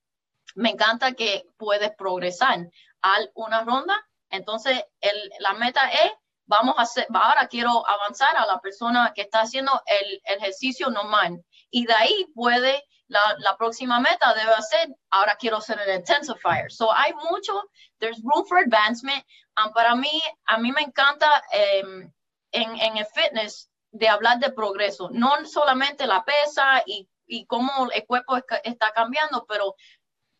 Me 0.55 0.71
encanta 0.71 1.13
que 1.13 1.45
puedes 1.57 1.91
progresar 1.95 2.67
a 3.01 3.15
una 3.35 3.63
ronda. 3.63 3.95
Entonces, 4.29 4.83
el, 5.01 5.31
la 5.39 5.53
meta 5.53 5.89
es 5.89 6.11
vamos 6.51 6.75
a 6.77 6.81
hacer, 6.81 7.07
ahora 7.13 7.47
quiero 7.47 7.87
avanzar 7.87 8.35
a 8.35 8.45
la 8.45 8.59
persona 8.59 9.13
que 9.15 9.21
está 9.21 9.41
haciendo 9.41 9.71
el, 9.85 10.21
ejercicio 10.25 10.89
normal. 10.89 11.41
Y 11.69 11.85
de 11.85 11.93
ahí 11.93 12.25
puede, 12.35 12.83
la, 13.07 13.21
la, 13.39 13.55
próxima 13.55 14.01
meta 14.01 14.33
debe 14.33 14.51
ser, 14.69 14.89
ahora 15.11 15.37
quiero 15.37 15.57
hacer 15.57 15.79
el 15.79 15.95
intensifier. 15.95 16.69
So 16.69 16.93
hay 16.93 17.13
mucho, 17.29 17.53
there's 17.99 18.21
room 18.21 18.45
for 18.45 18.57
advancement. 18.57 19.23
Um, 19.57 19.71
para 19.71 19.95
mí, 19.95 20.21
a 20.45 20.57
mí 20.57 20.73
me 20.73 20.81
encanta 20.81 21.41
em, 21.53 22.11
en, 22.51 22.79
en 22.81 22.97
el 22.97 23.05
fitness 23.05 23.70
de 23.91 24.07
hablar 24.07 24.39
de 24.39 24.51
progreso, 24.51 25.09
no 25.11 25.45
solamente 25.45 26.07
la 26.07 26.23
pesa 26.23 26.81
y, 26.85 27.09
y 27.25 27.45
cómo 27.45 27.89
el 27.93 28.05
cuerpo 28.05 28.37
está 28.63 28.91
cambiando, 28.93 29.45
pero 29.47 29.75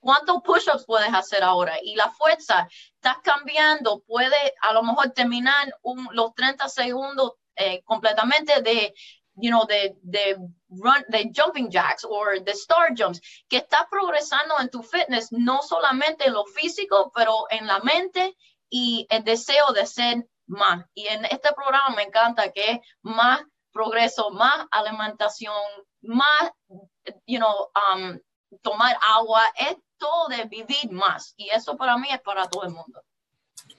¿Cuántos 0.02 0.42
push-ups 0.42 0.86
puedes 0.86 1.14
hacer 1.14 1.44
ahora? 1.44 1.76
Y 1.84 1.96
la 1.96 2.10
fuerza, 2.10 2.68
estás 2.96 3.18
cambiando, 3.24 4.00
puede 4.00 4.56
a 4.62 4.74
lo 4.74 4.82
mejor 4.82 5.12
terminar 5.12 5.72
los 6.12 6.34
30 6.34 6.68
segundos 6.70 7.34
eh, 7.56 7.84
completamente 7.84 8.64
de, 8.64 8.96
you 9.36 9.52
know, 9.52 9.64
de, 9.68 9.96
de, 10.02 10.38
run, 10.70 11.06
de 11.08 11.32
jumping 11.36 11.70
jacks 11.70 12.04
o 12.04 12.26
de 12.44 12.52
star 12.52 12.96
jumps, 12.98 13.22
que 13.48 13.58
estás 13.58 13.86
progresando 13.92 14.60
en 14.60 14.70
tu 14.70 14.82
fitness, 14.82 15.32
no 15.32 15.62
solamente 15.62 16.26
en 16.26 16.34
lo 16.34 16.46
físico, 16.46 17.12
pero 17.14 17.46
en 17.52 17.68
la 17.68 17.80
mente 17.82 18.36
y 18.72 19.06
el 19.12 19.24
deseo 19.24 19.72
de 19.72 19.86
ser 19.86 20.28
más. 20.52 20.86
Y 20.94 21.08
en 21.08 21.26
este 21.26 21.50
programa 21.54 21.96
me 21.96 22.04
encanta 22.04 22.52
que 22.52 22.72
es 22.72 22.80
más 23.02 23.42
progreso, 23.72 24.30
más 24.32 24.68
alimentación, 24.72 25.54
más, 26.02 26.52
you 27.26 27.40
know, 27.40 27.70
um, 27.94 28.20
tomar 28.62 28.96
agua, 29.16 29.44
es 29.58 29.78
de 30.30 30.46
vivir 30.46 30.92
más. 30.92 31.34
Y 31.38 31.50
eso 31.50 31.78
para 31.78 31.98
mí 31.98 32.08
es 32.12 32.22
para 32.22 32.48
todo 32.50 32.64
el 32.64 32.72
mundo. 32.72 33.02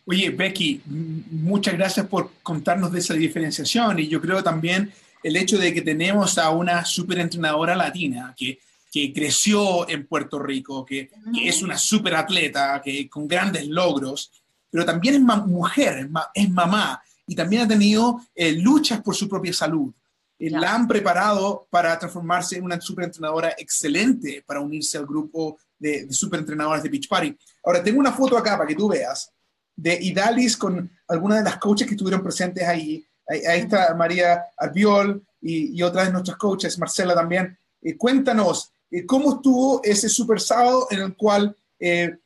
Oye, 0.06 0.30
Becky, 0.30 0.82
muchas 0.86 1.74
gracias 1.74 2.06
por 2.06 2.30
contarnos 2.42 2.92
de 2.92 2.98
esa 2.98 3.14
diferenciación. 3.14 3.98
Y 3.98 4.08
yo 4.08 4.20
creo 4.20 4.42
también 4.42 4.92
el 5.22 5.36
hecho 5.36 5.58
de 5.58 5.72
que 5.72 5.82
tenemos 5.82 6.38
a 6.38 6.50
una 6.50 6.84
super 6.84 7.18
entrenadora 7.18 7.76
latina 7.76 8.34
que, 8.36 8.58
que 8.90 9.12
creció 9.12 9.88
en 9.88 10.06
Puerto 10.06 10.38
Rico, 10.38 10.84
que, 10.84 11.10
que 11.32 11.48
es 11.48 11.62
una 11.62 11.78
super 11.78 12.16
atleta, 12.16 12.80
que 12.82 13.08
con 13.08 13.28
grandes 13.28 13.66
logros, 13.68 14.30
pero 14.72 14.86
también 14.86 15.14
es 15.14 15.20
mujer, 15.20 16.08
es, 16.34 16.50
mamá 16.50 17.00
y 17.26 17.36
también 17.36 17.62
ha 17.62 17.68
tenido 17.68 18.20
eh, 18.34 18.52
luchas 18.52 19.02
por 19.02 19.14
su 19.14 19.28
propia 19.28 19.52
salud. 19.52 19.92
Eh, 20.38 20.50
la 20.50 20.74
han 20.74 20.88
preparado 20.88 21.68
para 21.70 21.96
transformarse 21.98 22.56
en 22.56 22.64
una 22.64 22.80
super 22.80 23.04
entrenadora 23.04 23.54
excelente 23.58 24.42
para 24.44 24.60
unirse 24.60 24.96
al 24.96 25.06
grupo 25.06 25.58
de, 25.78 26.06
de 26.06 26.12
super 26.12 26.40
entrenadores 26.40 26.82
de 26.82 26.88
Beach 26.88 27.06
Party. 27.06 27.36
Ahora, 27.62 27.84
tengo 27.84 28.00
una 28.00 28.12
foto 28.12 28.36
acá 28.38 28.56
para 28.56 28.66
que 28.66 28.74
tú 28.74 28.88
veas 28.88 29.30
de 29.76 29.98
Idalis 30.02 30.56
con 30.56 30.90
algunas 31.08 31.38
de 31.38 31.44
las 31.44 31.58
coaches 31.58 31.86
que 31.86 31.94
estuvieron 31.94 32.22
presentes 32.22 32.66
ahí. 32.66 33.04
Ahí, 33.28 33.60
está 33.60 33.94
María 33.94 34.42
Albiol 34.56 35.22
y, 35.40 35.78
y 35.78 35.82
otras 35.82 36.06
de 36.06 36.12
nuestras 36.12 36.38
coaches, 36.38 36.78
Marcela 36.78 37.14
también. 37.14 37.56
Eh, 37.82 37.96
cuéntanos, 37.96 38.72
eh, 38.90 39.04
¿cómo 39.04 39.34
estuvo 39.34 39.80
ese 39.82 40.08
super 40.08 40.40
sábado 40.40 40.86
en 40.90 41.00
el 41.00 41.16
cual 41.16 41.56
eh, 41.80 42.16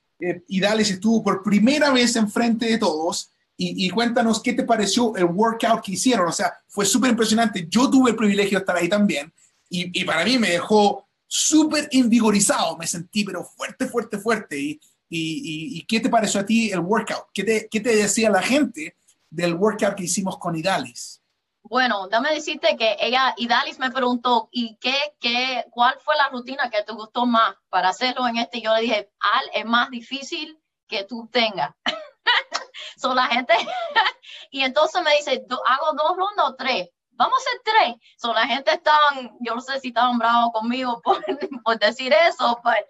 Idalis 0.48 0.90
estuvo 0.90 1.22
por 1.22 1.42
primera 1.42 1.90
vez 1.90 2.16
enfrente 2.16 2.66
de 2.66 2.78
todos? 2.78 3.30
Y, 3.58 3.88
cuéntanos 3.88 4.42
qué 4.42 4.52
te 4.52 4.64
pareció 4.64 5.16
el 5.16 5.24
workout 5.24 5.82
que 5.82 5.92
hicieron. 5.92 6.28
O 6.28 6.32
sea, 6.32 6.52
fue 6.68 6.84
súper 6.84 7.10
impresionante. 7.10 7.66
Yo 7.70 7.88
tuve 7.88 8.10
el 8.10 8.16
privilegio 8.16 8.58
de 8.58 8.62
estar 8.62 8.76
ahí 8.76 8.88
también. 8.88 9.32
Y, 9.70 10.04
para 10.04 10.24
mí 10.24 10.38
me 10.38 10.50
dejó 10.50 11.06
súper 11.26 11.88
invigorizado, 11.92 12.76
me 12.76 12.86
sentí, 12.86 13.24
pero 13.24 13.42
fuerte, 13.44 13.86
fuerte, 13.86 14.18
fuerte. 14.18 14.60
Y, 14.60 14.80
y, 15.08 15.82
¿qué 15.86 16.00
te 16.00 16.10
pareció 16.10 16.40
a 16.40 16.46
ti 16.46 16.70
el 16.70 16.80
workout? 16.80 17.28
¿Qué 17.32 17.44
te, 17.44 17.68
¿Qué 17.70 17.80
te 17.80 17.96
decía 17.96 18.28
la 18.28 18.42
gente 18.42 18.94
del 19.30 19.54
workout 19.54 19.94
que 19.94 20.04
hicimos 20.04 20.38
con 20.38 20.54
Idalis? 20.54 21.22
Bueno, 21.68 22.08
dame 22.08 22.32
decirte 22.32 22.76
que 22.76 22.96
ella, 23.00 23.34
Idalis 23.36 23.78
me 23.78 23.90
preguntó, 23.90 24.48
¿y 24.52 24.76
qué, 24.76 24.96
qué, 25.20 25.64
cuál 25.70 25.98
fue 26.00 26.16
la 26.16 26.28
rutina 26.28 26.70
que 26.70 26.82
te 26.82 26.92
gustó 26.92 27.26
más 27.26 27.56
para 27.68 27.88
hacerlo 27.88 28.26
en 28.28 28.36
este? 28.36 28.60
Yo 28.60 28.74
le 28.74 28.82
dije, 28.82 29.10
Al, 29.18 29.50
es 29.52 29.64
más 29.64 29.90
difícil 29.90 30.60
que 30.86 31.04
tú 31.04 31.28
tengas. 31.32 31.74
Son 32.96 33.16
la 33.16 33.26
gente, 33.26 33.54
y 34.50 34.62
entonces 34.62 35.02
me 35.02 35.16
dice, 35.16 35.44
¿hago 35.66 35.92
dos 35.94 36.16
rondas 36.16 36.50
o 36.50 36.54
tres? 36.54 36.88
vamos 37.16 37.38
a 37.38 37.50
ser 37.50 37.60
tres. 37.64 37.96
So, 38.16 38.32
la 38.32 38.46
gente 38.46 38.72
estaban, 38.72 39.36
yo 39.40 39.54
no 39.54 39.60
sé 39.60 39.80
si 39.80 39.88
estaban 39.88 40.18
bravos 40.18 40.52
conmigo 40.52 41.00
por, 41.04 41.24
por 41.64 41.78
decir 41.78 42.12
eso, 42.12 42.60
pero 42.62 42.86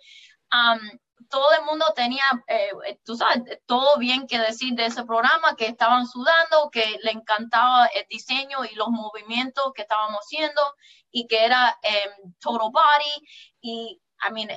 um, 0.52 0.98
todo 1.28 1.50
el 1.52 1.64
mundo 1.64 1.84
tenía, 1.94 2.24
eh, 2.48 2.98
tú 3.04 3.16
sabes, 3.16 3.42
todo 3.66 3.98
bien 3.98 4.26
que 4.26 4.38
decir 4.38 4.74
de 4.74 4.86
ese 4.86 5.04
programa, 5.04 5.56
que 5.56 5.66
estaban 5.66 6.06
sudando, 6.06 6.70
que 6.70 6.98
le 7.02 7.12
encantaba 7.12 7.86
el 7.86 8.06
diseño 8.08 8.64
y 8.64 8.74
los 8.74 8.88
movimientos 8.88 9.72
que 9.74 9.82
estábamos 9.82 10.20
haciendo 10.20 10.62
y 11.10 11.26
que 11.26 11.44
era 11.44 11.78
um, 11.82 12.32
total 12.40 12.70
body. 12.72 13.28
Y, 13.60 14.00
I 14.28 14.32
mean, 14.32 14.48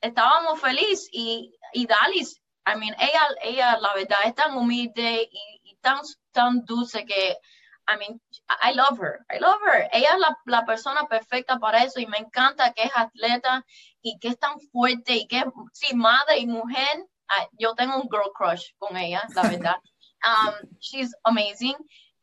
estábamos 0.00 0.60
felices 0.60 1.08
y, 1.12 1.54
y 1.72 1.86
Dalis, 1.86 2.40
I 2.66 2.76
mean, 2.78 2.94
ella, 3.00 3.28
ella, 3.42 3.78
la 3.78 3.94
verdad, 3.94 4.18
es 4.24 4.34
tan 4.34 4.56
humilde 4.56 5.28
y, 5.30 5.60
y 5.62 5.76
tan, 5.76 6.00
tan 6.32 6.64
dulce 6.64 7.04
que 7.04 7.38
I 7.88 7.96
mean, 7.96 8.20
I 8.48 8.72
love 8.72 8.98
her, 8.98 9.24
I 9.30 9.38
love 9.38 9.60
her. 9.64 9.88
Ella 9.92 10.12
es 10.12 10.20
la, 10.20 10.36
la, 10.44 10.66
persona 10.66 11.06
perfecta 11.08 11.58
para 11.58 11.82
eso 11.82 12.00
y 12.00 12.06
me 12.06 12.18
encanta 12.18 12.74
que 12.74 12.82
es 12.82 12.92
atleta 12.94 13.64
y 14.02 14.18
que 14.18 14.28
es 14.28 14.38
tan 14.38 14.60
fuerte 14.60 15.14
y 15.14 15.26
que 15.26 15.38
es, 15.38 15.44
sí, 15.72 15.94
madre 15.96 16.38
y 16.38 16.46
mujer. 16.46 17.06
yo 17.58 17.74
tengo 17.74 17.96
un 17.96 18.08
girl 18.10 18.30
crush 18.34 18.72
con 18.78 18.96
ella, 18.96 19.22
la 19.34 19.42
verdad. 19.48 19.76
Um, 20.22 20.68
she's 20.78 21.14
amazing. 21.24 21.76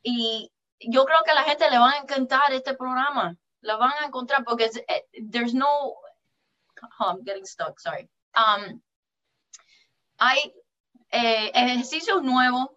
Y 0.03 0.51
yo 0.79 1.05
creo 1.05 1.23
que 1.23 1.31
a 1.31 1.35
la 1.35 1.43
gente 1.43 1.69
le 1.69 1.79
va 1.79 1.91
a 1.91 1.97
encantar 1.97 2.53
este 2.53 2.75
programa. 2.75 3.35
Lo 3.61 3.79
van 3.79 3.93
a 4.01 4.05
encontrar 4.05 4.43
porque 4.43 4.69
eh, 4.87 5.05
there's 5.31 5.53
no, 5.53 5.67
oh, 5.67 5.97
I'm 6.99 7.23
getting 7.23 7.45
stuck, 7.45 7.79
sorry. 7.79 8.07
Um, 8.35 8.81
hay 10.19 10.53
eh, 11.11 11.51
ejercicios 11.53 12.21
nuevos, 12.21 12.69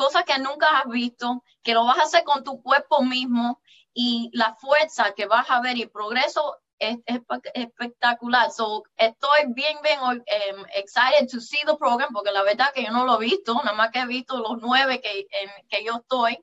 cosas 0.00 0.24
que 0.24 0.38
nunca 0.38 0.78
has 0.78 0.88
visto, 0.88 1.44
que 1.62 1.74
lo 1.74 1.84
vas 1.84 1.98
a 1.98 2.04
hacer 2.04 2.24
con 2.24 2.42
tu 2.42 2.62
cuerpo 2.62 3.02
mismo 3.02 3.60
y 3.92 4.30
la 4.32 4.54
fuerza 4.54 5.12
que 5.12 5.26
vas 5.26 5.50
a 5.50 5.60
ver 5.60 5.76
y 5.76 5.84
progreso 5.84 6.56
es, 6.78 6.96
es 7.04 7.20
espectacular. 7.52 8.50
So, 8.50 8.82
estoy 8.96 9.40
bien, 9.48 9.76
bien 9.82 10.00
um, 10.00 10.64
excited 10.74 11.28
to 11.30 11.38
see 11.38 11.60
the 11.66 11.76
program 11.76 12.14
porque 12.14 12.32
la 12.32 12.42
verdad 12.42 12.72
que 12.74 12.84
yo 12.84 12.90
no 12.92 13.04
lo 13.04 13.20
he 13.20 13.26
visto, 13.26 13.52
nada 13.54 13.74
más 13.74 13.90
que 13.90 14.00
he 14.00 14.06
visto 14.06 14.38
los 14.38 14.56
nueve 14.62 15.02
que 15.02 15.84
yo 15.84 15.96
estoy. 15.96 16.42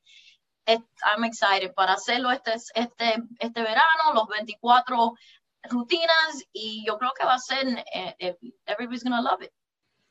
I'm 0.67 1.23
excited 1.23 1.73
para 1.73 1.93
hacerlo 1.93 2.29
este, 2.29 2.53
este, 2.75 3.23
este 3.39 3.61
verano, 3.63 4.13
los 4.13 4.27
24 4.27 5.13
rutinas 5.63 6.43
y 6.51 6.85
yo 6.85 6.99
creo 6.99 7.11
que 7.17 7.25
va 7.25 7.33
a 7.35 7.39
ser, 7.39 7.67
eh, 7.91 8.15
eh, 8.19 8.37
everybody's 8.67 9.03
gonna 9.03 9.21
love 9.21 9.41
it. 9.41 9.51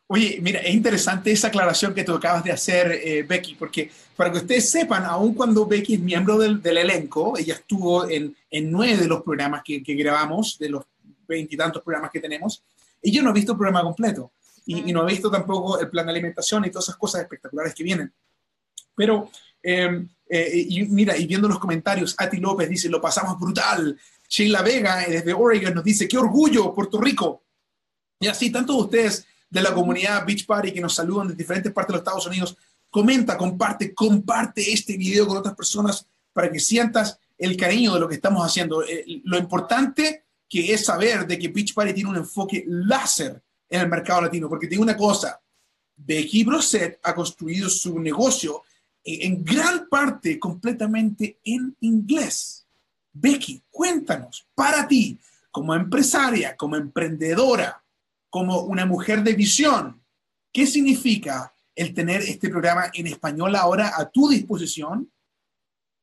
Oye, 0.08 0.38
mira, 0.40 0.60
es 0.60 0.72
interesante 0.72 1.32
esa 1.32 1.48
aclaración 1.48 1.92
que 1.92 2.04
tú 2.04 2.14
acabas 2.14 2.44
de 2.44 2.52
hacer, 2.52 2.92
eh, 2.92 3.24
Becky, 3.24 3.56
porque 3.56 3.90
para 4.14 4.30
que 4.30 4.38
ustedes 4.38 4.70
sepan, 4.70 5.04
aun 5.04 5.34
cuando 5.34 5.66
Becky 5.66 5.94
es 5.94 6.00
miembro 6.00 6.38
del, 6.38 6.62
del 6.62 6.78
elenco, 6.78 7.36
ella 7.36 7.54
estuvo 7.54 8.08
en, 8.08 8.36
en, 8.48 8.70
nueve 8.70 8.98
de 8.98 9.08
los 9.08 9.22
programas 9.22 9.62
que, 9.64 9.82
que 9.82 9.94
grabamos, 9.94 10.58
de 10.58 10.68
los 10.68 10.84
veintitantos 11.26 11.82
programas 11.82 12.12
que 12.12 12.20
tenemos, 12.20 12.62
ella 13.02 13.20
no 13.20 13.30
ha 13.30 13.32
visto 13.32 13.52
el 13.52 13.58
programa 13.58 13.82
completo 13.82 14.30
y, 14.64 14.88
y, 14.88 14.92
no 14.92 15.02
ha 15.02 15.06
visto 15.06 15.28
tampoco 15.28 15.80
el 15.80 15.90
plan 15.90 16.06
de 16.06 16.12
alimentación 16.12 16.64
y 16.64 16.70
todas 16.70 16.84
esas 16.84 16.96
cosas 16.96 17.22
espectaculares 17.22 17.74
que 17.74 17.82
vienen. 17.82 18.12
Pero, 18.94 19.30
eh, 19.62 20.06
eh, 20.28 20.66
y 20.68 20.82
mira, 20.86 21.16
y 21.16 21.26
viendo 21.26 21.48
los 21.48 21.58
comentarios, 21.58 22.14
Ati 22.16 22.38
López 22.38 22.68
dice, 22.68 22.88
lo 22.88 23.00
pasamos 23.00 23.38
brutal. 23.38 23.98
Sheila 24.28 24.62
Vega, 24.62 25.04
desde 25.08 25.32
Oregon, 25.32 25.74
nos 25.74 25.84
dice, 25.84 26.08
qué 26.08 26.16
orgullo, 26.16 26.72
Puerto 26.72 27.00
Rico. 27.00 27.42
Y 28.18 28.28
así, 28.28 28.50
tantos 28.50 28.76
de 28.76 28.82
ustedes 28.82 29.26
de 29.56 29.62
la 29.62 29.74
comunidad 29.74 30.24
Beach 30.26 30.44
Party 30.46 30.72
que 30.72 30.80
nos 30.80 30.94
saludan 30.94 31.28
de 31.28 31.34
diferentes 31.34 31.72
partes 31.72 31.88
de 31.88 31.92
los 31.94 32.00
Estados 32.00 32.26
Unidos. 32.26 32.56
Comenta, 32.90 33.36
comparte, 33.36 33.94
comparte 33.94 34.72
este 34.72 34.96
video 34.96 35.26
con 35.26 35.38
otras 35.38 35.54
personas 35.54 36.06
para 36.32 36.50
que 36.50 36.60
sientas 36.60 37.18
el 37.38 37.56
cariño 37.56 37.94
de 37.94 38.00
lo 38.00 38.08
que 38.08 38.16
estamos 38.16 38.44
haciendo. 38.44 38.82
Eh, 38.82 39.22
lo 39.24 39.38
importante 39.38 40.24
que 40.48 40.72
es 40.72 40.84
saber 40.84 41.26
de 41.26 41.38
que 41.38 41.48
Beach 41.48 41.74
Party 41.74 41.94
tiene 41.94 42.10
un 42.10 42.16
enfoque 42.16 42.64
láser 42.66 43.42
en 43.68 43.80
el 43.80 43.88
mercado 43.88 44.22
latino, 44.22 44.48
porque 44.48 44.68
tiene 44.68 44.82
una 44.82 44.96
cosa, 44.96 45.40
Becky 45.96 46.44
Brosset 46.44 47.00
ha 47.02 47.14
construido 47.14 47.68
su 47.68 47.98
negocio 47.98 48.62
en 49.02 49.42
gran 49.42 49.88
parte 49.88 50.38
completamente 50.38 51.40
en 51.44 51.74
inglés. 51.80 52.66
Becky, 53.12 53.62
cuéntanos, 53.70 54.46
para 54.54 54.86
ti, 54.86 55.18
como 55.50 55.74
empresaria, 55.74 56.56
como 56.56 56.76
emprendedora, 56.76 57.82
como 58.36 58.60
una 58.60 58.84
mujer 58.84 59.22
de 59.22 59.32
visión. 59.32 60.04
¿Qué 60.52 60.66
significa 60.66 61.54
el 61.74 61.94
tener 61.94 62.20
este 62.20 62.50
programa 62.50 62.90
en 62.92 63.06
español 63.06 63.56
ahora 63.56 63.92
a 63.96 64.10
tu 64.10 64.28
disposición? 64.28 65.10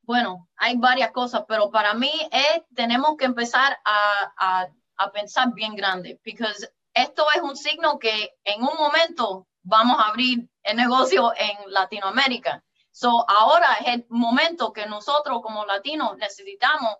Bueno, 0.01 0.49
hay 0.55 0.75
varias 0.75 1.11
cosas, 1.11 1.43
pero 1.47 1.69
para 1.69 1.93
mí 1.93 2.11
es, 2.31 2.63
tenemos 2.73 3.17
que 3.17 3.25
empezar 3.25 3.77
a, 3.85 4.33
a, 4.35 4.67
a 4.97 5.11
pensar 5.11 5.53
bien 5.53 5.75
grande, 5.75 6.19
porque 6.25 6.51
esto 6.95 7.23
es 7.35 7.41
un 7.43 7.55
signo 7.55 7.99
que 7.99 8.31
en 8.43 8.63
un 8.63 8.75
momento 8.79 9.47
vamos 9.61 9.99
a 9.99 10.07
abrir 10.07 10.49
el 10.63 10.75
negocio 10.75 11.33
en 11.37 11.71
Latinoamérica. 11.71 12.63
So, 12.89 13.29
ahora 13.29 13.75
es 13.85 13.93
el 13.93 14.05
momento 14.09 14.73
que 14.73 14.87
nosotros 14.87 15.39
como 15.43 15.67
latinos 15.67 16.17
necesitamos 16.17 16.95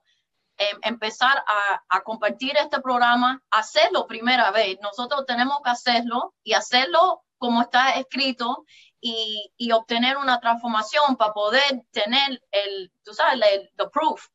Em, 0.58 0.78
empezar 0.84 1.44
a, 1.90 2.02
compartir 2.02 2.56
este 2.58 2.80
programa, 2.80 3.42
hacerlo 3.50 4.06
primera 4.06 4.52
vez. 4.52 4.78
Nosotros 4.82 5.26
tenemos 5.26 5.60
que 5.64 5.72
hacerlo 5.72 6.36
y 6.44 6.54
hacerlo 6.54 7.24
como 7.40 7.62
está 7.62 7.94
escrito 7.94 8.64
y, 9.02 9.72
obtener 9.72 10.18
una 10.18 10.40
transformación 10.40 11.16
para 11.18 11.34
poder 11.34 11.84
tener 11.92 12.42
el, 12.52 12.92
tú 13.04 13.14
sabes, 13.14 13.40
el 13.52 13.70
the 13.78 13.90
proof. 13.90 14.28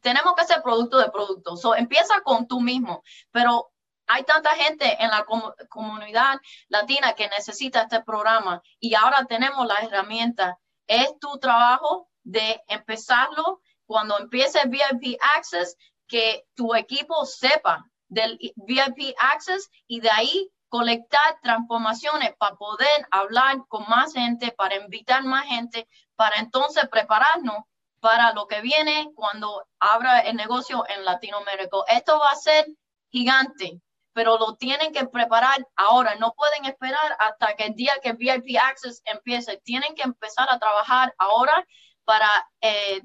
tenemos 0.00 0.34
que 0.34 0.42
hacer 0.42 0.62
producto 0.62 0.98
de 0.98 1.10
producto. 1.10 1.56
So, 1.56 1.74
empieza 1.74 2.20
con 2.22 2.46
tú 2.46 2.60
mismo, 2.60 3.02
pero 3.30 3.70
hay 4.06 4.22
tanta 4.24 4.50
gente 4.54 4.96
en 5.02 5.10
la 5.10 5.26
comunidad 5.68 6.40
latina 6.68 7.12
que 7.12 7.28
necesita 7.28 7.82
este 7.82 8.02
programa 8.02 8.62
y 8.80 8.94
ahora 8.94 9.26
tenemos 9.26 9.66
la 9.66 9.80
herramienta. 9.80 10.58
Es 10.86 11.18
tu 11.18 11.38
trabajo 11.38 12.08
de 12.22 12.62
empezarlo 12.68 13.60
cuando 13.86 14.18
empiece 14.18 14.60
VIP 14.66 15.18
Access, 15.36 15.76
que 16.06 16.44
tu 16.54 16.74
equipo 16.74 17.24
sepa 17.24 17.84
del 18.08 18.38
VIP 18.56 19.14
Access 19.18 19.70
y 19.86 20.00
de 20.00 20.10
ahí 20.10 20.50
colectar 20.68 21.40
transformaciones 21.42 22.34
para 22.36 22.56
poder 22.56 23.06
hablar 23.10 23.58
con 23.68 23.84
más 23.88 24.12
gente, 24.12 24.52
para 24.52 24.76
invitar 24.76 25.24
más 25.24 25.46
gente, 25.46 25.88
para 26.16 26.36
entonces 26.36 26.88
prepararnos 26.88 27.64
para 28.00 28.32
lo 28.32 28.46
que 28.46 28.60
viene 28.60 29.10
cuando 29.14 29.66
abra 29.78 30.20
el 30.20 30.36
negocio 30.36 30.84
en 30.88 31.04
Latinoamérica. 31.04 31.78
Esto 31.88 32.18
va 32.18 32.30
a 32.30 32.36
ser 32.36 32.66
gigante, 33.10 33.80
pero 34.12 34.38
lo 34.38 34.56
tienen 34.56 34.92
que 34.92 35.06
preparar 35.06 35.66
ahora. 35.76 36.14
No 36.16 36.32
pueden 36.32 36.64
esperar 36.66 37.16
hasta 37.18 37.54
que 37.54 37.64
el 37.64 37.74
día 37.74 37.94
que 38.02 38.12
VIP 38.12 38.58
Access 38.60 39.02
empiece. 39.04 39.60
Tienen 39.64 39.94
que 39.94 40.02
empezar 40.02 40.48
a 40.50 40.58
trabajar 40.58 41.14
ahora 41.18 41.66
para 42.04 42.28
eh, 42.60 43.02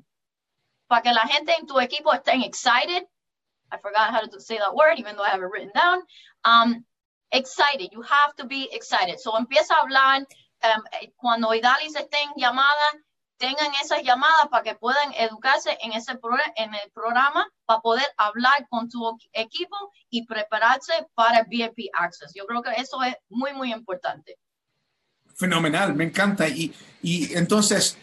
para 0.92 1.04
que 1.04 1.14
la 1.14 1.26
gente 1.26 1.56
en 1.58 1.66
tu 1.66 1.80
equipo 1.80 2.12
estén 2.12 2.44
excited. 2.44 3.08
I 3.72 3.78
forgot 3.78 4.12
how 4.12 4.28
to 4.28 4.40
say 4.42 4.58
that 4.58 4.76
word, 4.76 5.00
even 5.00 5.16
though 5.16 5.24
I 5.24 5.30
have 5.30 5.42
it 5.42 5.50
written 5.50 5.72
down. 5.74 6.00
Um, 6.44 6.84
excited. 7.32 7.94
You 7.94 8.02
have 8.02 8.36
to 8.36 8.46
be 8.46 8.68
excited. 8.74 9.18
So 9.18 9.38
empieza 9.38 9.74
a 9.76 9.84
hablar. 9.84 10.28
Um, 10.64 10.84
cuando 11.16 11.54
Idalis 11.54 11.96
estén 11.96 12.34
llamadas, 12.36 12.94
tengan 13.38 13.72
esas 13.82 14.04
llamadas 14.04 14.50
para 14.52 14.64
que 14.64 14.76
puedan 14.76 15.14
educarse 15.14 15.78
en, 15.82 15.94
ese 15.94 16.12
en 16.58 16.74
el 16.76 16.92
programa 16.94 17.48
para 17.66 17.80
poder 17.80 18.08
hablar 18.18 18.68
con 18.70 18.90
tu 18.90 19.18
equipo 19.32 19.78
y 20.10 20.26
prepararse 20.26 20.92
para 21.16 21.44
VIP 21.44 21.90
Access. 21.94 22.34
Yo 22.36 22.46
creo 22.46 22.62
que 22.62 22.72
eso 22.72 23.02
es 23.02 23.16
muy, 23.30 23.54
muy 23.54 23.72
importante. 23.72 24.38
Fenomenal, 25.36 25.96
me 25.96 26.04
encanta. 26.04 26.50
Y, 26.50 26.76
y 27.02 27.34
entonces, 27.34 27.98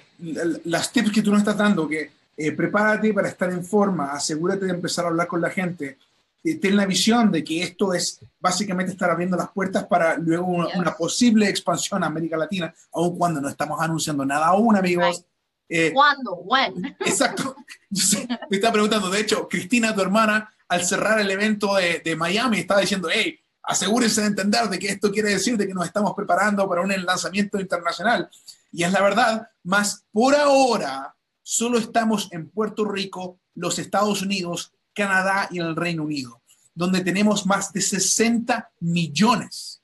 las 0.64 0.90
tips 0.90 1.12
que 1.12 1.22
tú 1.22 1.31
nos 1.31 1.40
estás 1.40 1.59
dando, 1.59 1.87
que 1.87 2.18
eh, 2.40 2.53
prepárate 2.53 3.12
para 3.12 3.29
estar 3.29 3.51
en 3.51 3.64
forma, 3.64 4.12
asegúrate 4.12 4.64
de 4.64 4.70
empezar 4.70 5.05
a 5.05 5.09
hablar 5.09 5.27
con 5.27 5.40
la 5.40 5.51
gente, 5.51 5.98
eh, 6.44 6.55
ten 6.55 6.77
la 6.77 6.87
visión 6.87 7.33
de 7.33 7.42
que 7.42 7.64
esto 7.64 7.92
es 7.92 8.20
básicamente 8.38 8.92
estar 8.92 9.11
abriendo 9.11 9.37
las 9.37 9.51
puertas 9.51 9.87
para 9.87 10.16
luego 10.16 10.46
una, 10.46 10.96
posible 10.96 11.48
expansión 11.48 12.05
a 12.05 12.07
América 12.07 12.37
Latina, 12.37 12.72
aun 12.92 13.18
cuando 13.18 13.40
no 13.40 13.48
estamos 13.48 13.81
anunciando 13.81 14.24
nada 14.24 14.46
aún, 14.46 14.77
amigos. 14.77 15.24
Eh, 15.68 15.92
¿Cuándo? 15.92 16.37
¿When? 16.37 16.96
Exacto. 17.01 17.57
me 18.48 18.57
está 18.57 18.70
preguntando, 18.70 19.11
de 19.11 19.20
hecho, 19.20 19.48
Cristina, 19.48 19.92
tu 19.92 20.01
hermana, 20.01 20.55
al 20.68 20.85
cerrar 20.85 21.18
el 21.18 21.31
evento 21.33 21.74
de, 21.74 22.01
de 22.05 22.14
Miami, 22.14 22.61
estaba 22.61 22.81
diciendo, 22.81 23.09
hey, 23.12 23.37
asegúrense 23.64 24.20
de 24.20 24.29
entender 24.29 24.68
de 24.68 24.79
que 24.79 24.90
esto 24.90 25.11
quiere 25.11 25.31
decir 25.31 25.57
de 25.57 25.66
que 25.66 25.74
nos 25.74 25.87
estamos 25.87 26.14
preparando 26.14 26.68
para 26.68 26.83
un 26.83 27.05
lanzamiento 27.05 27.59
internacional. 27.59 28.31
Y 28.70 28.85
es 28.85 28.92
la 28.92 29.03
verdad, 29.03 29.48
más 29.64 30.05
por 30.12 30.37
ahora, 30.37 31.16
solo 31.49 31.79
estamos 31.79 32.29
en 32.31 32.51
Puerto 32.51 32.85
Rico, 32.85 33.39
los 33.55 33.79
Estados 33.79 34.21
Unidos, 34.21 34.71
Canadá 34.93 35.49
y 35.51 35.61
el 35.61 35.75
Reino 35.75 36.03
Unido, 36.05 36.43
donde 36.75 37.01
tenemos 37.01 37.47
más 37.47 37.73
de 37.73 37.81
60 37.81 38.71
millones 38.81 39.81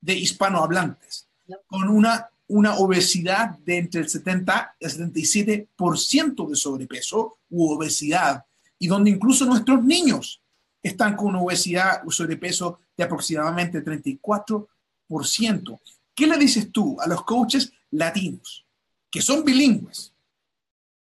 de 0.00 0.14
hispanohablantes, 0.14 1.26
con 1.66 1.88
una, 1.88 2.30
una 2.46 2.76
obesidad 2.76 3.58
de 3.58 3.78
entre 3.78 4.02
el 4.02 4.08
70 4.08 4.76
y 4.78 4.84
el 4.84 4.92
77% 4.92 6.48
de 6.48 6.54
sobrepeso 6.54 7.38
u 7.50 7.72
obesidad, 7.72 8.44
y 8.78 8.86
donde 8.86 9.10
incluso 9.10 9.44
nuestros 9.46 9.82
niños 9.82 10.40
están 10.80 11.16
con 11.16 11.30
una 11.30 11.40
obesidad 11.40 12.06
o 12.06 12.12
sobrepeso 12.12 12.78
de 12.96 13.02
aproximadamente 13.02 13.84
34%. 13.84 15.80
¿Qué 16.14 16.26
le 16.28 16.38
dices 16.38 16.70
tú 16.70 17.00
a 17.00 17.08
los 17.08 17.24
coaches 17.24 17.72
latinos 17.90 18.64
que 19.10 19.20
son 19.20 19.44
bilingües, 19.44 20.12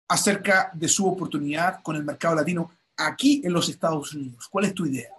acerca 0.08 0.70
de 0.74 0.88
su 0.88 1.08
oportunidad 1.08 1.82
con 1.82 1.96
el 1.96 2.04
mercado 2.04 2.36
latino 2.36 2.70
aquí 2.96 3.42
en 3.44 3.52
los 3.52 3.68
Estados 3.68 4.14
Unidos. 4.14 4.48
¿Cuál 4.48 4.66
es 4.66 4.74
tu 4.74 4.86
idea? 4.86 5.10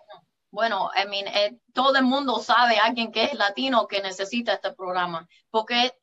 Bueno, 0.49 0.89
I 0.95 1.07
mean, 1.07 1.27
eh, 1.27 1.59
todo 1.73 1.95
el 1.95 2.03
mundo 2.03 2.39
sabe 2.39 2.77
alguien 2.77 3.11
que 3.11 3.25
es 3.25 3.33
latino 3.33 3.87
que 3.87 4.01
necesita 4.01 4.53
este 4.53 4.73
programa, 4.73 5.27
porque 5.49 5.93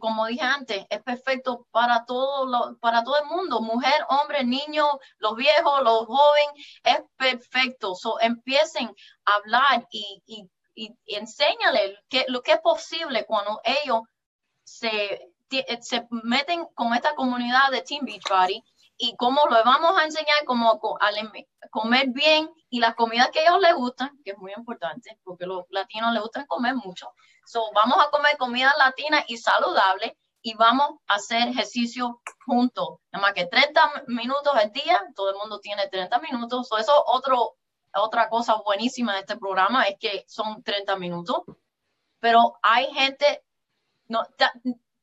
como 0.00 0.26
dije 0.26 0.42
antes, 0.42 0.84
es 0.90 1.02
perfecto 1.02 1.66
para 1.70 2.04
todo, 2.04 2.76
para 2.80 3.04
todo 3.04 3.18
el 3.18 3.26
mundo, 3.26 3.60
mujer, 3.60 3.94
hombre, 4.08 4.44
niño, 4.44 4.84
los 5.18 5.36
viejos, 5.36 5.82
los 5.82 6.06
jóvenes, 6.06 6.80
es 6.82 7.00
perfecto. 7.16 7.94
So, 7.94 8.20
empiecen 8.20 8.90
a 9.24 9.34
hablar 9.34 9.86
y, 9.90 10.22
y, 10.26 10.48
enséñale 11.06 11.98
que, 12.08 12.26
lo 12.28 12.42
que 12.42 12.52
es 12.52 12.60
posible 12.60 13.24
cuando 13.24 13.60
ellos 13.64 14.02
se 14.64 15.32
se 15.80 16.06
meten 16.10 16.66
con 16.74 16.94
esta 16.94 17.14
comunidad 17.14 17.70
de 17.70 17.82
Team 17.82 18.04
Beachbody 18.04 18.62
y 18.98 19.14
cómo 19.16 19.42
lo 19.50 19.62
vamos 19.64 19.98
a 19.98 20.04
enseñar 20.04 20.44
cómo 20.46 20.80
comer 21.70 22.08
bien 22.08 22.50
y 22.70 22.80
las 22.80 22.94
comidas 22.94 23.30
que 23.30 23.40
a 23.40 23.42
ellos 23.42 23.60
les 23.60 23.74
gustan, 23.74 24.18
que 24.24 24.32
es 24.32 24.38
muy 24.38 24.52
importante, 24.56 25.18
porque 25.22 25.46
los 25.46 25.64
latinos 25.70 26.12
les 26.12 26.22
gustan 26.22 26.46
comer 26.46 26.74
mucho. 26.74 27.12
So, 27.44 27.70
vamos 27.74 27.98
a 28.04 28.10
comer 28.10 28.36
comida 28.38 28.74
latina 28.78 29.24
y 29.28 29.36
saludable 29.36 30.16
y 30.42 30.54
vamos 30.54 31.00
a 31.06 31.14
hacer 31.14 31.48
ejercicio 31.48 32.22
juntos. 32.44 32.98
Nada 33.12 33.22
más 33.22 33.34
que 33.34 33.46
30 33.46 34.04
minutos 34.08 34.54
al 34.54 34.72
día, 34.72 35.02
todo 35.14 35.30
el 35.30 35.36
mundo 35.36 35.60
tiene 35.60 35.88
30 35.88 36.18
minutos. 36.20 36.68
So, 36.68 36.78
eso 36.78 36.92
otro, 37.06 37.56
otra 37.94 38.28
cosa 38.28 38.54
buenísima 38.64 39.14
de 39.14 39.20
este 39.20 39.36
programa 39.36 39.84
es 39.84 39.96
que 39.98 40.24
son 40.26 40.62
30 40.62 40.96
minutos, 40.96 41.42
pero 42.18 42.58
hay 42.62 42.92
gente, 42.94 43.44
no, 44.08 44.22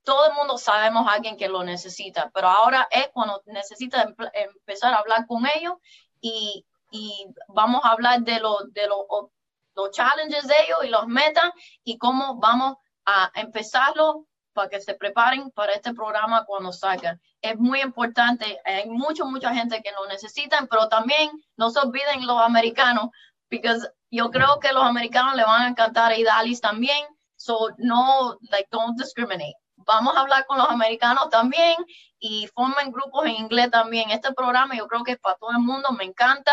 todo 0.03 0.27
el 0.27 0.33
mundo 0.33 0.57
sabemos 0.57 1.07
a 1.07 1.13
alguien 1.13 1.37
que 1.37 1.47
lo 1.47 1.63
necesita, 1.63 2.29
pero 2.33 2.47
ahora 2.47 2.87
es 2.91 3.09
cuando 3.13 3.41
necesita 3.45 4.05
empezar 4.33 4.93
a 4.93 4.97
hablar 4.97 5.25
con 5.27 5.45
ellos 5.55 5.75
y, 6.21 6.65
y 6.91 7.27
vamos 7.47 7.81
a 7.83 7.91
hablar 7.91 8.21
de, 8.21 8.39
lo, 8.39 8.59
de 8.71 8.87
los 8.87 9.91
challenges 9.91 10.47
de 10.47 10.55
ellos 10.65 10.79
y 10.83 10.89
los 10.89 11.07
metas 11.07 11.51
y 11.83 11.97
cómo 11.97 12.35
vamos 12.35 12.77
a 13.05 13.31
empezarlo 13.35 14.27
para 14.53 14.69
que 14.69 14.81
se 14.81 14.93
preparen 14.93 15.49
para 15.51 15.73
este 15.73 15.93
programa 15.93 16.45
cuando 16.45 16.71
salga. 16.71 17.19
Es 17.41 17.57
muy 17.57 17.81
importante, 17.81 18.59
hay 18.65 18.87
mucha, 18.87 19.25
mucha 19.25 19.53
gente 19.53 19.81
que 19.81 19.91
lo 19.91 20.05
necesitan, 20.07 20.67
pero 20.67 20.89
también 20.89 21.31
no 21.57 21.69
se 21.71 21.79
olviden 21.79 22.27
los 22.27 22.39
americanos, 22.39 23.09
porque 23.49 23.75
yo 24.11 24.29
creo 24.29 24.59
que 24.59 24.71
los 24.71 24.83
americanos 24.83 25.35
le 25.35 25.43
van 25.43 25.63
a 25.63 25.67
encantar 25.69 26.11
a 26.11 26.17
Idalis 26.17 26.61
también, 26.61 27.07
so 27.35 27.69
no, 27.77 28.37
like, 28.51 28.67
don't 28.71 28.97
discriminate 28.97 29.55
vamos 29.85 30.15
a 30.15 30.21
hablar 30.21 30.45
con 30.45 30.57
los 30.57 30.69
americanos 30.69 31.29
también 31.29 31.75
y 32.19 32.47
formen 32.53 32.91
grupos 32.91 33.25
en 33.25 33.35
inglés 33.35 33.69
también. 33.71 34.09
Este 34.09 34.33
programa 34.33 34.75
yo 34.75 34.87
creo 34.87 35.03
que 35.03 35.13
es 35.13 35.19
para 35.19 35.35
todo 35.37 35.51
el 35.51 35.59
mundo, 35.59 35.91
me 35.91 36.05
encanta 36.05 36.51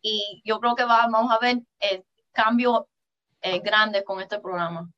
y 0.00 0.42
yo 0.44 0.60
creo 0.60 0.74
que 0.74 0.84
vamos 0.84 1.30
a 1.30 1.38
ver 1.38 1.58
eh, 1.80 2.02
cambios 2.32 2.82
eh, 3.42 3.60
grandes 3.60 4.04
con 4.04 4.20
este 4.20 4.38
programa. 4.38 4.88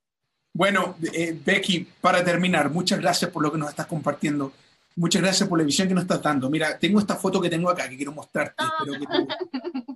Bueno, 0.52 0.96
eh, 1.12 1.38
Becky, 1.44 1.88
para 2.00 2.24
terminar, 2.24 2.70
muchas 2.70 3.00
gracias 3.00 3.30
por 3.30 3.42
lo 3.42 3.52
que 3.52 3.58
nos 3.58 3.70
estás 3.70 3.86
compartiendo. 3.86 4.52
Muchas 4.96 5.22
gracias 5.22 5.48
por 5.48 5.58
la 5.58 5.64
visión 5.64 5.88
que 5.88 5.94
nos 5.94 6.02
estás 6.02 6.22
dando. 6.22 6.50
Mira, 6.50 6.78
tengo 6.78 6.98
esta 6.98 7.16
foto 7.16 7.40
que 7.40 7.48
tengo 7.48 7.70
acá 7.70 7.88
que 7.88 7.96
quiero 7.96 8.12
mostrarte. 8.12 8.56
Ah. 8.58 8.84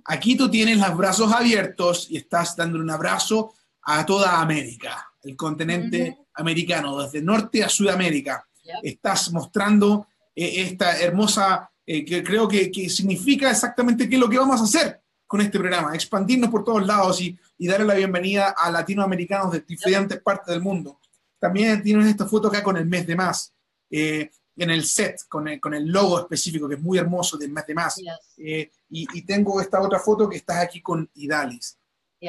Aquí 0.05 0.37
tú 0.37 0.49
tienes 0.49 0.77
los 0.77 0.95
brazos 0.95 1.31
abiertos 1.31 2.09
y 2.09 2.17
estás 2.17 2.55
dando 2.55 2.79
un 2.79 2.89
abrazo 2.89 3.53
a 3.83 4.05
toda 4.05 4.39
América, 4.39 5.11
el 5.23 5.35
continente 5.35 6.24
americano, 6.35 7.01
desde 7.01 7.21
norte 7.21 7.63
a 7.63 7.69
Sudamérica. 7.69 8.45
Estás 8.81 9.31
mostrando 9.31 10.07
eh, 10.35 10.63
esta 10.63 10.99
hermosa, 10.99 11.71
eh, 11.85 12.03
que 12.03 12.23
creo 12.23 12.47
que, 12.47 12.71
significa 12.89 13.49
exactamente 13.49 14.09
qué 14.09 14.15
es 14.15 14.21
lo 14.21 14.29
que 14.29 14.37
vamos 14.37 14.59
a 14.59 14.65
hacer 14.65 15.01
con 15.27 15.41
este 15.41 15.57
programa, 15.57 15.95
expandirnos 15.95 16.49
por 16.49 16.63
todos 16.63 16.85
lados 16.85 17.21
y, 17.21 17.37
darle 17.57 17.85
la 17.85 17.93
bienvenida 17.95 18.53
a 18.57 18.69
latinoamericanos 18.69 19.53
de 19.53 19.61
diferentes 19.61 20.19
partes 20.21 20.53
del 20.53 20.61
mundo. 20.61 20.99
También 21.39 21.81
tienes 21.81 22.07
esta 22.07 22.25
foto 22.25 22.49
acá 22.49 22.61
con 22.61 22.75
el 22.75 22.85
mes 22.85 23.07
de 23.07 23.15
más, 23.15 23.53
eh, 23.89 24.29
en 24.57 24.69
el 24.69 24.85
set, 24.85 25.21
con 25.29 25.47
el, 25.47 25.59
con 25.59 25.73
el, 25.73 25.87
logo 25.87 26.19
específico, 26.19 26.67
que 26.67 26.75
es 26.75 26.81
muy 26.81 26.97
hermoso 26.97 27.37
del 27.37 27.51
mes 27.51 27.65
de 27.65 27.73
más. 27.73 28.01
y, 28.37 29.21
tengo 29.25 29.61
esta 29.61 29.81
otra 29.81 29.99
foto 29.99 30.27
que 30.29 30.37
estás 30.37 30.57
aquí 30.57 30.81
con 30.81 31.09
Idalis. 31.15 31.77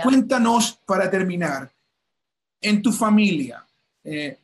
Cuéntanos, 0.03 0.81
para 0.87 1.11
terminar, 1.11 1.73
en 2.61 2.83
tu 2.83 2.93
familia, 2.93 3.66
eh, 4.07 4.39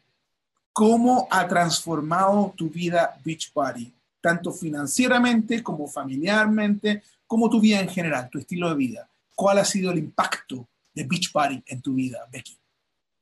¿cómo 0.72 1.28
ha 1.30 1.46
transformado 1.46 2.52
tu 2.56 2.68
vida 2.68 3.16
Beach 3.24 3.52
Party? 3.52 3.92
Tanto 4.20 4.52
financieramente 4.52 5.62
como 5.62 5.86
familiarmente, 5.86 7.02
como 7.26 7.48
tu 7.48 7.60
vida 7.60 7.80
en 7.80 7.88
general, 7.88 8.28
tu 8.28 8.38
estilo 8.38 8.68
de 8.68 8.74
vida. 8.74 9.08
¿Cuál 9.34 9.58
ha 9.58 9.64
sido 9.64 9.92
el 9.92 9.98
impacto 9.98 10.66
de 10.92 11.04
Beach 11.04 11.32
Party 11.32 11.62
en 11.66 11.80
tu 11.80 11.94
vida, 11.94 12.26
Becky? 12.30 12.58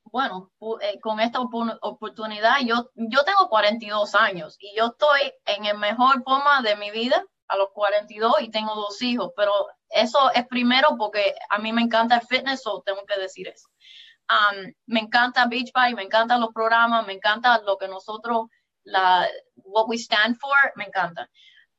Bueno, 0.05 0.51
eh, 0.81 0.99
con 0.99 1.21
esta 1.21 1.41
oportunidad, 1.41 2.57
yo, 2.65 2.91
yo 2.97 3.23
tengo 3.25 3.49
42 3.49 4.15
años 4.15 4.57
y 4.59 4.75
yo 4.77 4.87
estoy 4.87 5.21
en 5.45 5.67
el 5.67 5.79
mejor 5.79 6.23
forma 6.25 6.63
de 6.63 6.75
mi 6.77 6.91
vida 6.91 7.25
a 7.49 7.57
los 7.57 7.69
42 7.73 8.35
y 8.41 8.51
tengo 8.51 8.75
dos 8.75 9.01
hijos, 9.03 9.33
pero 9.37 9.53
eso 9.91 10.19
es 10.33 10.47
primero 10.47 10.97
porque 10.99 11.35
a 11.51 11.59
mí 11.59 11.73
me 11.73 11.83
encanta 11.83 12.17
el 12.17 12.27
fitness, 12.27 12.67
o 12.67 12.83
tengo 12.83 13.05
que 13.05 13.21
decir 13.21 13.47
eso. 13.49 13.69
Um, 14.31 14.73
me 14.87 15.01
encanta 15.01 15.47
Beach 15.47 15.73
Party, 15.73 15.95
me 15.95 16.05
encantan 16.05 16.41
los 16.41 16.53
programas, 16.55 17.05
me 17.05 17.15
encanta 17.15 17.61
lo 17.63 17.77
que 17.77 17.89
nosotros, 17.89 18.47
la, 18.85 19.29
what 19.57 19.89
we 19.89 19.97
stand 19.97 20.37
for, 20.39 20.73
me 20.77 20.85
encanta. 20.85 21.29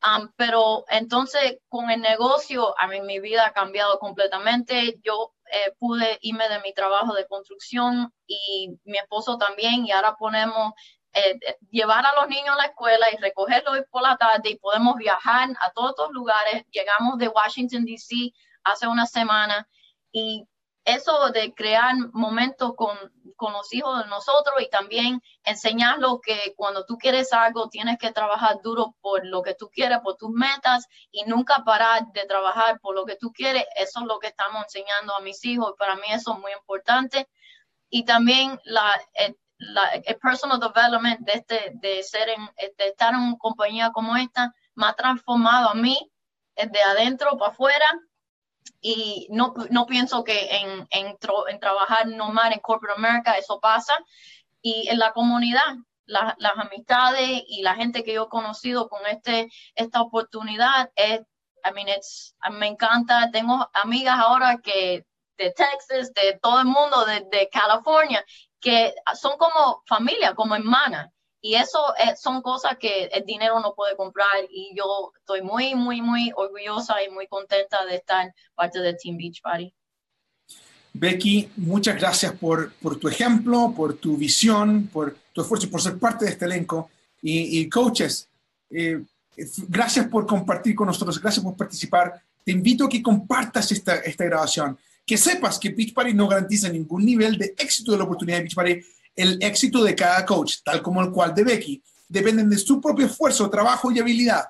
Um, 0.03 0.31
pero 0.35 0.83
entonces 0.89 1.59
con 1.69 1.89
el 1.91 2.01
negocio, 2.01 2.75
a 2.77 2.87
mí 2.87 2.99
mi 3.01 3.19
vida 3.19 3.45
ha 3.45 3.53
cambiado 3.53 3.99
completamente. 3.99 4.99
Yo 5.03 5.33
eh, 5.51 5.73
pude 5.79 6.17
irme 6.21 6.49
de 6.49 6.59
mi 6.61 6.73
trabajo 6.73 7.13
de 7.13 7.27
construcción 7.27 8.11
y 8.27 8.69
mi 8.83 8.97
esposo 8.97 9.37
también 9.37 9.85
y 9.85 9.91
ahora 9.91 10.15
ponemos 10.17 10.73
eh, 11.13 11.39
llevar 11.69 12.05
a 12.05 12.15
los 12.15 12.27
niños 12.29 12.55
a 12.55 12.57
la 12.57 12.65
escuela 12.65 13.07
y 13.11 13.17
recogerlos 13.17 13.79
por 13.91 14.01
la 14.01 14.17
tarde 14.17 14.49
y 14.49 14.57
podemos 14.57 14.95
viajar 14.95 15.49
a 15.61 15.71
todos 15.71 15.93
los 15.99 16.11
lugares. 16.11 16.65
Llegamos 16.71 17.17
de 17.17 17.27
Washington, 17.27 17.85
D.C. 17.85 18.31
hace 18.63 18.87
una 18.87 19.05
semana 19.05 19.67
y 20.11 20.47
eso 20.85 21.29
de 21.29 21.53
crear 21.53 21.95
momentos 22.11 22.73
con, 22.75 22.97
con, 23.35 23.53
los 23.53 23.71
hijos 23.73 24.03
de 24.03 24.09
nosotros 24.09 24.55
y 24.61 24.69
también 24.69 25.21
enseñarlos 25.43 26.19
que 26.21 26.53
cuando 26.55 26.85
tú 26.85 26.97
quieres 26.97 27.31
algo 27.33 27.69
tienes 27.69 27.97
que 27.99 28.11
trabajar 28.11 28.61
duro 28.63 28.95
por 29.01 29.25
lo 29.25 29.43
que 29.43 29.53
tú 29.53 29.69
quieres, 29.69 29.99
por 29.99 30.17
tus 30.17 30.31
metas 30.31 30.87
y 31.11 31.23
nunca 31.25 31.63
parar 31.63 32.11
de 32.13 32.25
trabajar 32.25 32.79
por 32.79 32.95
lo 32.95 33.05
que 33.05 33.15
tú 33.15 33.31
quieres. 33.31 33.65
Eso 33.75 33.99
es 34.01 34.05
lo 34.05 34.19
que 34.19 34.27
estamos 34.27 34.63
enseñando 34.63 35.15
a 35.15 35.21
mis 35.21 35.43
hijos 35.45 35.73
para 35.77 35.95
mí 35.95 36.03
eso 36.11 36.33
es 36.33 36.39
muy 36.39 36.51
importante. 36.51 37.27
Y 37.89 38.05
también 38.05 38.59
la, 38.63 38.99
el, 39.13 39.37
personal 40.21 40.59
development 40.59 41.19
de, 41.19 41.33
este, 41.33 41.71
de, 41.75 42.01
ser 42.01 42.29
en, 42.29 42.49
estar 42.57 43.13
en 43.13 43.19
una 43.19 43.37
compañía 43.37 43.91
como 43.91 44.15
esta 44.15 44.53
me 44.73 44.87
ha 44.87 44.93
transformado 44.93 45.69
a 45.69 45.75
mí 45.75 46.11
de 46.55 46.81
adentro 46.81 47.37
para 47.37 47.51
afuera 47.51 47.85
y 48.81 49.27
no, 49.29 49.53
no 49.69 49.85
pienso 49.85 50.23
que 50.23 50.49
en, 50.57 50.87
en, 50.89 51.17
trabajar 51.59 52.07
normal 52.07 52.51
en 52.51 52.59
Corporate 52.59 52.99
America 52.99 53.37
eso 53.37 53.59
pasa. 53.59 53.97
Y 54.61 54.89
en 54.89 54.99
la 54.99 55.13
comunidad, 55.13 55.75
las 56.05 56.57
amistades 56.57 57.43
y 57.47 57.61
la 57.61 57.75
gente 57.75 58.03
que 58.03 58.13
yo 58.13 58.23
he 58.23 58.29
conocido 58.29 58.89
con 58.89 59.05
este, 59.07 59.49
esta 59.75 60.01
oportunidad, 60.01 60.91
es, 60.95 61.21
I 61.63 61.73
mean, 61.73 61.87
me 62.59 62.67
encanta. 62.67 63.29
Tengo 63.31 63.69
amigas 63.73 64.17
ahora 64.19 64.57
que 64.63 65.05
de 65.37 65.51
Texas, 65.51 66.11
de 66.13 66.39
todo 66.41 66.59
el 66.59 66.65
mundo, 66.65 67.05
de 67.05 67.49
California, 67.51 68.23
que 68.59 68.93
son 69.13 69.37
como 69.37 69.83
familia, 69.85 70.33
como 70.33 70.55
hermanas. 70.55 71.09
Y 71.41 71.55
eso 71.55 71.79
son 72.21 72.41
cosas 72.43 72.77
que 72.79 73.05
el 73.05 73.25
dinero 73.25 73.59
no 73.59 73.73
puede 73.73 73.95
comprar 73.95 74.27
y 74.51 74.75
yo 74.75 75.11
estoy 75.17 75.41
muy, 75.41 75.73
muy, 75.73 76.01
muy 76.01 76.31
orgullosa 76.35 77.03
y 77.03 77.09
muy 77.09 77.25
contenta 77.27 77.83
de 77.85 77.95
estar 77.95 78.33
parte 78.53 78.79
de 78.79 78.93
Team 78.93 79.17
Beach 79.17 79.41
Party. 79.41 79.73
Becky, 80.93 81.49
muchas 81.55 81.97
gracias 81.97 82.33
por, 82.33 82.73
por 82.73 82.99
tu 82.99 83.07
ejemplo, 83.07 83.73
por 83.75 83.95
tu 83.95 84.17
visión, 84.17 84.87
por 84.91 85.15
tu 85.33 85.41
esfuerzo, 85.41 85.69
por 85.69 85.81
ser 85.81 85.97
parte 85.97 86.25
de 86.25 86.31
este 86.31 86.45
elenco. 86.45 86.89
Y, 87.23 87.69
coaches, 87.69 88.27
eh, 88.69 89.01
gracias 89.67 90.07
por 90.07 90.25
compartir 90.25 90.75
con 90.75 90.87
nosotros, 90.87 91.21
gracias 91.21 91.43
por 91.43 91.55
participar. 91.55 92.21
Te 92.43 92.51
invito 92.51 92.85
a 92.85 92.89
que 92.89 93.01
compartas 93.01 93.71
esta, 93.71 93.95
esta 93.97 94.25
grabación, 94.25 94.77
que 95.05 95.17
sepas 95.17 95.59
que 95.59 95.69
Beach 95.69 95.93
Party 95.93 96.13
no 96.13 96.27
garantiza 96.27 96.69
ningún 96.69 97.05
nivel 97.05 97.37
de 97.37 97.53
éxito 97.57 97.91
de 97.91 97.99
la 97.99 98.03
oportunidad 98.03 98.37
de 98.37 98.43
Beach 98.43 98.55
Party 98.55 98.81
el 99.21 99.37
éxito 99.41 99.83
de 99.83 99.95
cada 99.95 100.25
coach, 100.25 100.57
tal 100.63 100.81
como 100.81 101.01
el 101.01 101.11
cual 101.11 101.33
de 101.33 101.43
Becky, 101.43 101.83
dependen 102.07 102.49
de 102.49 102.57
su 102.57 102.81
propio 102.81 103.05
esfuerzo, 103.05 103.49
trabajo 103.49 103.91
y 103.91 103.99
habilidad, 103.99 104.45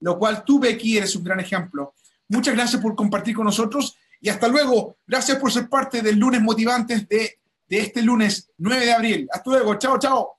lo 0.00 0.18
cual 0.18 0.44
tú, 0.44 0.58
Becky, 0.58 0.98
eres 0.98 1.16
un 1.16 1.24
gran 1.24 1.40
ejemplo. 1.40 1.94
Muchas 2.28 2.54
gracias 2.54 2.80
por 2.80 2.94
compartir 2.94 3.34
con 3.34 3.44
nosotros 3.44 3.96
y 4.20 4.28
hasta 4.28 4.48
luego. 4.48 4.98
Gracias 5.06 5.38
por 5.38 5.52
ser 5.52 5.68
parte 5.68 6.02
del 6.02 6.18
lunes 6.18 6.40
motivantes 6.40 7.08
de, 7.08 7.38
de 7.66 7.78
este 7.78 8.02
lunes 8.02 8.50
9 8.58 8.86
de 8.86 8.92
abril. 8.92 9.28
Hasta 9.30 9.50
luego. 9.50 9.74
Chao, 9.76 9.98
chao. 9.98 10.38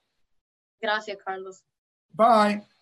Gracias, 0.81 1.17
Carlos. 1.23 1.63
Bye. 2.11 2.74